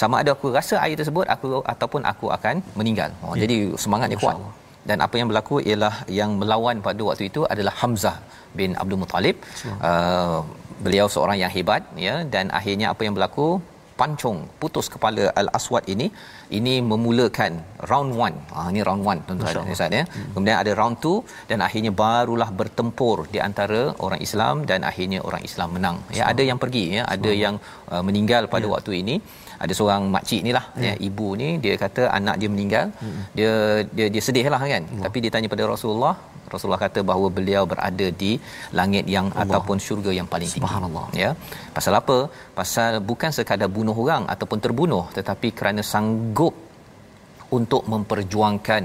[0.00, 3.10] Sama ada aku rasa air tersebut aku ataupun aku akan meninggal.
[3.24, 3.44] Oh, ya.
[3.44, 4.38] jadi semangat dia kuat.
[4.88, 8.16] Dan apa yang berlaku ialah yang melawan pada waktu itu adalah Hamzah
[8.58, 9.36] bin Abdul Muttalib.
[9.88, 10.40] Uh,
[10.84, 12.14] beliau seorang yang hebat ya.
[12.34, 13.48] Dan akhirnya apa yang berlaku
[14.02, 16.08] pancung putus kepala al aswad ini
[16.58, 17.52] ini memulakan
[17.90, 20.04] round 1 ah ini round 1 tuan-tuan Ustaz ya.
[20.04, 20.30] Hmm.
[20.34, 25.42] kemudian ada round 2 dan akhirnya barulah bertempur di antara orang Islam dan akhirnya orang
[25.48, 26.24] Islam menang ya.
[26.32, 27.02] Ada yang pergi ya.
[27.14, 27.54] Ada yang
[27.92, 28.72] uh, meninggal pada ya.
[28.74, 29.16] waktu ini.
[29.64, 30.84] Ada seorang makcik ni lah ya.
[30.86, 30.94] ya.
[31.08, 31.48] ibu ni.
[31.64, 32.86] Dia kata anak dia meninggal.
[33.02, 33.22] Hmm.
[33.38, 33.52] dia
[33.96, 34.82] dia dia sedih lah kan.
[34.96, 35.02] Ya.
[35.06, 36.14] tapi dia tanya pada Rasulullah
[36.54, 38.32] Rasulullah kata bahawa beliau berada di
[38.80, 39.44] langit yang Allah.
[39.44, 40.64] ataupun syurga yang paling tinggi.
[40.64, 41.06] Subhanallah.
[41.22, 41.30] Ya.
[41.76, 42.18] Pasal apa?
[42.60, 46.54] Pasal bukan sekadar bunuh orang ataupun terbunuh tetapi kerana sanggup
[47.58, 48.82] untuk memperjuangkan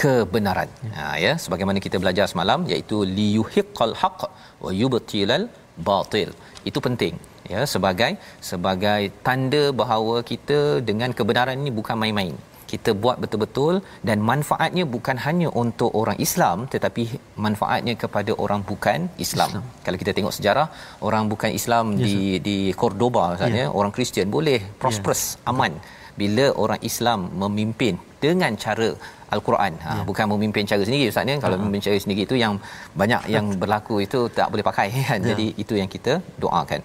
[0.00, 0.70] kebenaran.
[0.88, 0.92] Ya.
[0.98, 4.22] Ha ya, sebagaimana kita belajar semalam iaitu liyuhiqqal haqq
[4.64, 5.44] wa yubtilal
[5.88, 6.30] batil.
[6.70, 7.14] Itu penting
[7.52, 8.12] ya sebagai
[8.50, 10.58] sebagai tanda bahawa kita
[10.90, 12.34] dengan kebenaran ini bukan main-main
[12.72, 13.74] kita buat betul-betul
[14.08, 17.04] dan manfaatnya bukan hanya untuk orang Islam tetapi
[17.46, 19.50] manfaatnya kepada orang bukan Islam.
[19.52, 19.64] Islam.
[19.86, 20.66] Kalau kita tengok sejarah
[21.08, 22.42] orang bukan Islam yes, di sir.
[22.48, 23.78] di Cordoba misalnya yeah.
[23.78, 25.50] orang Kristian boleh prosperous yeah.
[25.52, 25.72] aman
[26.20, 28.88] bila orang Islam memimpin dengan cara
[29.34, 29.72] Al-Quran.
[29.84, 30.04] Ha yeah.
[30.08, 31.34] bukan memimpin cara sendiri ustaz ni.
[31.44, 31.62] Kalau uh-huh.
[31.62, 32.54] memimpin cara sendiri itu yang
[33.02, 35.18] banyak yang berlaku itu tak boleh pakai kan.
[35.18, 35.28] Yeah.
[35.30, 36.14] Jadi itu yang kita
[36.44, 36.82] doakan.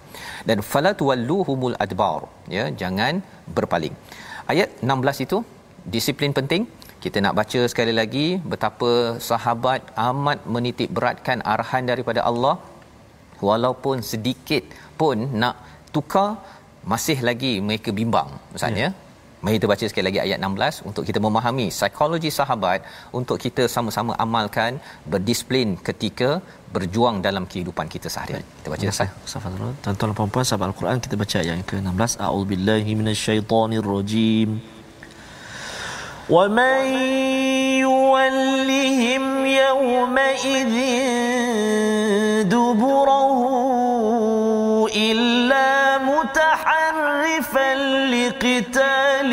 [0.48, 2.20] Dan fala tuwalluhumul adbar
[2.56, 3.14] ya jangan
[3.58, 3.96] berpaling.
[4.52, 5.38] Ayat 16 itu
[5.94, 6.62] disiplin penting
[7.04, 8.90] kita nak baca sekali lagi betapa
[9.30, 9.80] sahabat
[10.10, 12.54] amat menitik beratkan arahan daripada Allah
[13.48, 14.64] walaupun sedikit
[15.00, 15.56] pun nak
[15.94, 16.30] tukar
[16.92, 19.04] masih lagi mereka bimbang maksudnya yeah.
[19.44, 22.80] Mari kita baca sekali lagi ayat 16 untuk kita memahami psikologi sahabat
[23.18, 24.80] untuk kita sama-sama amalkan
[25.12, 26.28] berdisiplin ketika
[26.74, 28.42] berjuang dalam kehidupan kita seharian.
[28.58, 29.10] Kita baca Ustaz.
[29.84, 32.12] Tuan-tuan dan puan-puan sahabat Al-Quran kita baca ayat yang ke-16.
[32.26, 34.48] A'udzubillahi minasyaitonirrajim.
[34.56, 34.75] rajim.
[36.30, 36.84] ومن
[37.86, 40.74] يولهم يومئذ
[42.42, 43.42] دبره
[44.96, 47.74] إلا متحرفا
[48.10, 49.32] لقتال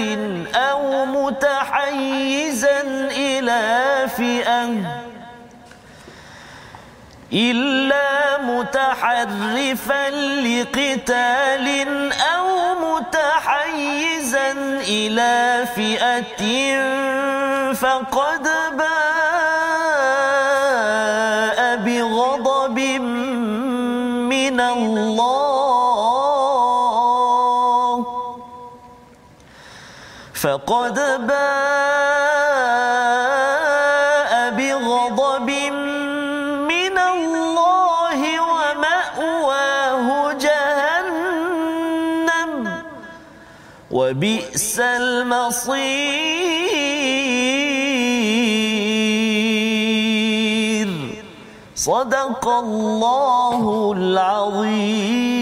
[0.56, 2.82] أو متحيزا
[3.12, 3.62] إلى
[4.18, 4.70] فئة
[7.34, 10.10] إلا متحرفا
[10.46, 11.68] لقتال
[12.14, 12.43] أو
[13.04, 14.52] متحيزا
[14.88, 16.44] إلى فئة
[17.74, 18.48] فقد
[18.80, 18.94] باء
[21.76, 22.80] بغضب
[24.34, 25.24] من الله.
[30.34, 30.98] فقد
[31.28, 31.93] باء
[44.53, 45.89] وبئس المصير
[51.73, 53.63] صدق الله
[53.97, 55.37] العظيم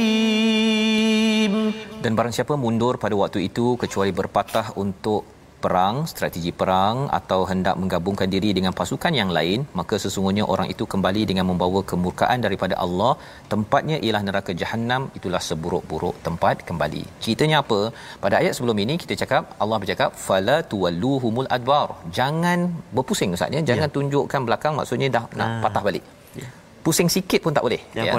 [1.98, 5.26] dan barang siapa mundur pada waktu itu kecuali berpatah untuk
[5.63, 10.85] perang, strategi perang atau hendak menggabungkan diri dengan pasukan yang lain, maka sesungguhnya orang itu
[10.93, 13.13] kembali dengan membawa kemurkaan daripada Allah.
[13.53, 17.03] Tempatnya ialah neraka jahanam, itulah seburuk-buruk tempat kembali.
[17.23, 17.79] Ceritanya apa?
[18.23, 21.87] Pada ayat sebelum ini kita cakap Allah bercakap fala tuwalluhumul adbar.
[22.19, 22.59] Jangan
[22.97, 23.61] berpusing ustaz ya.
[23.71, 23.95] Jangan ya.
[23.97, 25.59] tunjukkan belakang maksudnya dah nak ah.
[25.65, 26.05] patah balik.
[26.41, 26.49] Ya.
[26.85, 27.81] Pusing sikit pun tak boleh.
[27.97, 28.15] Yang ya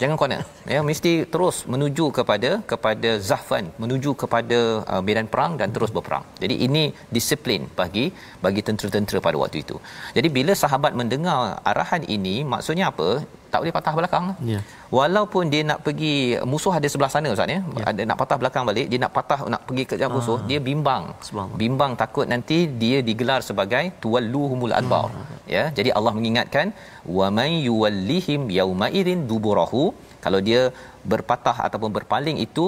[0.00, 0.42] jangan corner
[0.74, 4.58] ya mesti terus menuju kepada kepada zahfan menuju kepada
[4.92, 6.24] uh, medan perang dan terus berperang.
[6.42, 6.84] Jadi ini
[7.16, 8.04] disiplin bagi
[8.44, 9.76] bagi tentera-tentera pada waktu itu.
[10.16, 11.38] Jadi bila sahabat mendengar
[11.70, 13.08] arahan ini maksudnya apa
[13.52, 14.62] tak boleh patah belakang yeah.
[14.98, 16.14] walaupun dia nak pergi
[16.52, 17.86] musuh ada sebelah sana ustaz ya yeah.
[17.90, 20.46] ada nak patah belakang balik dia nak patah nak pergi ke jauh musuh ah.
[20.50, 21.04] dia bimbang
[21.62, 25.24] bimbang takut nanti dia digelar sebagai tuwalluhumul adbar ah.
[25.56, 26.68] ya jadi Allah mengingatkan
[27.18, 29.84] wa may yuwallihim yauma idzin duburahu
[30.26, 30.62] kalau dia
[31.12, 32.66] berpatah ataupun berpaling itu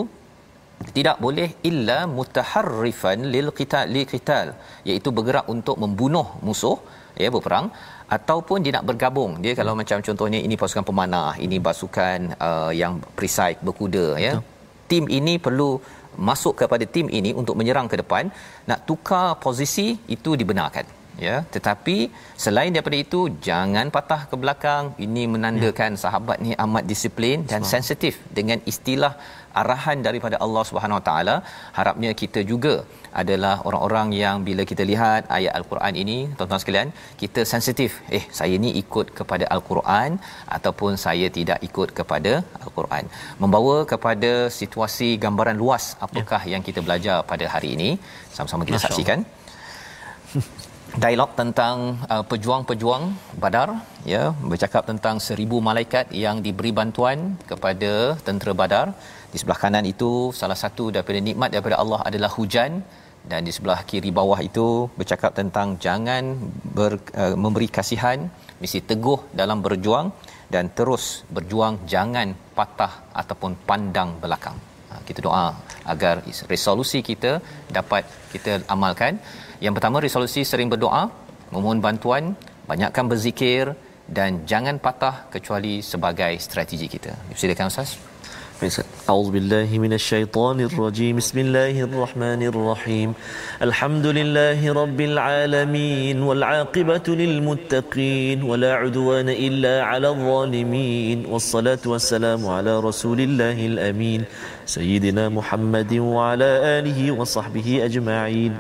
[0.97, 4.49] tidak boleh illa mutaharrifan lil qital li qital
[4.89, 6.79] iaitu bergerak untuk membunuh musuh
[7.23, 7.67] ya berperang
[8.17, 9.33] ataupun dia nak bergabung.
[9.45, 14.33] Dia kalau macam contohnya ini pasukan pemanah ini pasukan uh, yang perisai berkuda ya.
[14.91, 15.71] Tim ini perlu
[16.29, 18.25] masuk kepada tim ini untuk menyerang ke depan.
[18.71, 19.87] Nak tukar posisi
[20.17, 20.85] itu dibenarkan
[21.27, 21.37] ya.
[21.55, 21.97] Tetapi
[22.45, 24.85] selain daripada itu jangan patah ke belakang.
[25.07, 26.01] Ini menandakan ya.
[26.05, 29.15] sahabat ni amat disiplin dan sensitif dengan istilah
[29.61, 31.37] arahan daripada Allah Subhanahu Wa Taala.
[31.79, 32.75] Harapnya kita juga
[33.23, 36.91] adalah orang-orang yang bila kita lihat ayat al-Quran ini tuan-tuan sekalian
[37.23, 37.91] kita sensitif.
[38.19, 40.11] Eh saya ni ikut kepada al-Quran
[40.57, 42.33] ataupun saya tidak ikut kepada
[42.65, 43.05] al-Quran.
[43.45, 46.53] Membawa kepada situasi gambaran luas apakah ya.
[46.55, 47.91] yang kita belajar pada hari ini.
[48.37, 49.21] Sama-sama kita Masya saksikan.
[51.03, 51.77] Dialog tentang
[52.13, 53.05] uh, pejuang-pejuang
[53.43, 53.69] Badar
[54.13, 54.23] ya.
[54.51, 57.19] Bercakap tentang seribu malaikat yang diberi bantuan
[57.51, 57.93] kepada
[58.27, 58.87] tentera Badar
[59.33, 60.11] di sebelah kanan itu
[60.41, 62.73] salah satu daripada nikmat daripada Allah adalah hujan.
[63.31, 64.67] Dan di sebelah kiri bawah itu
[64.99, 66.23] bercakap tentang jangan
[66.77, 68.19] ber, uh, memberi kasihan
[68.63, 70.07] mesti teguh dalam berjuang
[70.55, 71.05] dan terus
[71.37, 74.59] berjuang jangan patah ataupun pandang belakang.
[74.91, 75.47] Ha, kita doa
[75.93, 76.15] agar
[76.53, 77.33] resolusi kita
[77.79, 78.03] dapat
[78.35, 79.23] kita amalkan.
[79.65, 81.03] Yang pertama resolusi sering berdoa
[81.55, 82.35] memohon bantuan
[82.73, 83.65] banyakkan berzikir
[84.19, 87.15] dan jangan patah kecuali sebagai strategi kita.
[87.39, 87.93] Silakan ustaz
[89.11, 91.17] أعوذ بالله من الشيطان الرجيم.
[91.17, 93.15] بسم الله الرحمن الرحيم.
[93.63, 101.27] الحمد لله رب العالمين والعاقبة للمتقين ولا عدوان إلا على الظالمين.
[101.27, 104.23] والصلاة والسلام على رسول الله الأمين.
[104.67, 108.53] سيدنا محمد وعلى آله وصحبه أجمعين.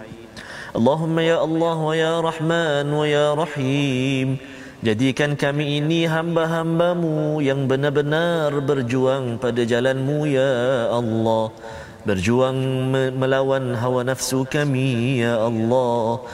[0.76, 4.36] اللهم يا الله ويا رحمن ويا رحيم.
[4.82, 11.54] Jadikan kami ini hamba-hambamu yang benar-benar berjuang pada jalanmu ya Allah.
[12.02, 16.26] Berjuang melawan hawa nafsu kami ya Allah.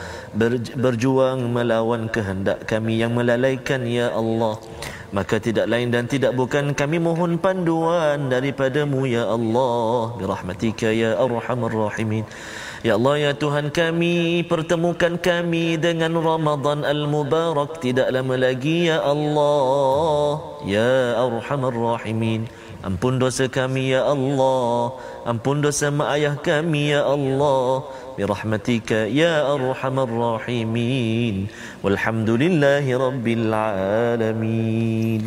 [0.73, 4.57] Berjuang melawan kehendak kami yang melalaikan ya Allah.
[5.13, 10.17] Maka tidak lain dan tidak bukan kami mohon panduan daripadamu ya Allah.
[10.17, 12.25] Birahmatika ya arhamar rahimin
[12.79, 20.39] Ya Allah ya Tuhan kami pertemukan kami dengan Ramadan al-Mubarak tidak lama lagi ya Allah.
[20.63, 22.47] Ya Arhamar Rahimin.
[22.79, 24.95] Ampun dosa kami ya Allah.
[25.27, 27.83] Ampun dosa mak ayah kami ya Allah
[28.18, 28.90] برحمتك
[29.22, 31.36] يا أرحم الراحمين
[31.84, 35.22] والحمد لله رب العالمين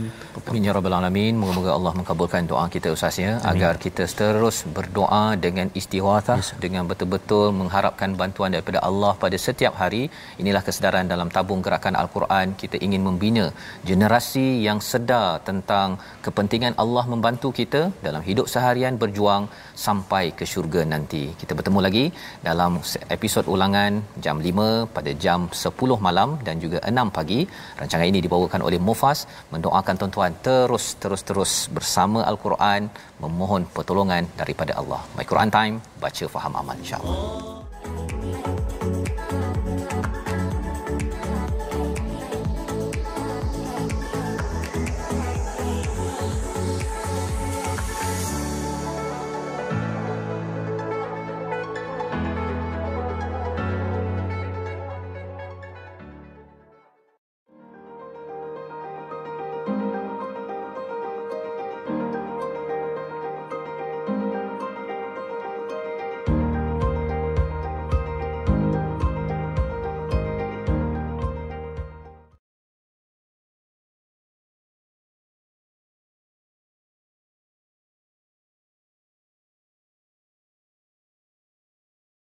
[0.50, 1.34] Amin ya rabbal alamin.
[1.42, 6.50] Moga-moga Allah mengabulkan doa kita Ustaz ya agar kita terus berdoa dengan istighatsah yes.
[6.64, 10.04] dengan betul-betul mengharapkan bantuan daripada Allah pada setiap hari.
[10.42, 12.56] Inilah kesedaran dalam tabung gerakan Al-Quran.
[12.62, 13.46] Kita ingin membina
[13.90, 15.98] generasi yang sedar tentang
[16.28, 19.46] kepentingan Allah membantu kita dalam hidup seharian berjuang
[19.88, 21.24] sampai ke syurga nanti.
[21.44, 22.06] Kita bertemu lagi
[22.50, 22.80] dalam
[23.15, 23.93] episod ulangan
[24.25, 27.41] jam 5 pada jam 10 malam dan juga 6 pagi.
[27.81, 29.25] Rancangan ini dibawakan oleh Mufas
[29.55, 32.91] mendoakan tuan-tuan terus terus terus bersama Al-Quran
[33.23, 35.01] memohon pertolongan daripada Allah.
[35.17, 37.19] My Quran Time, baca faham amal insya-Allah.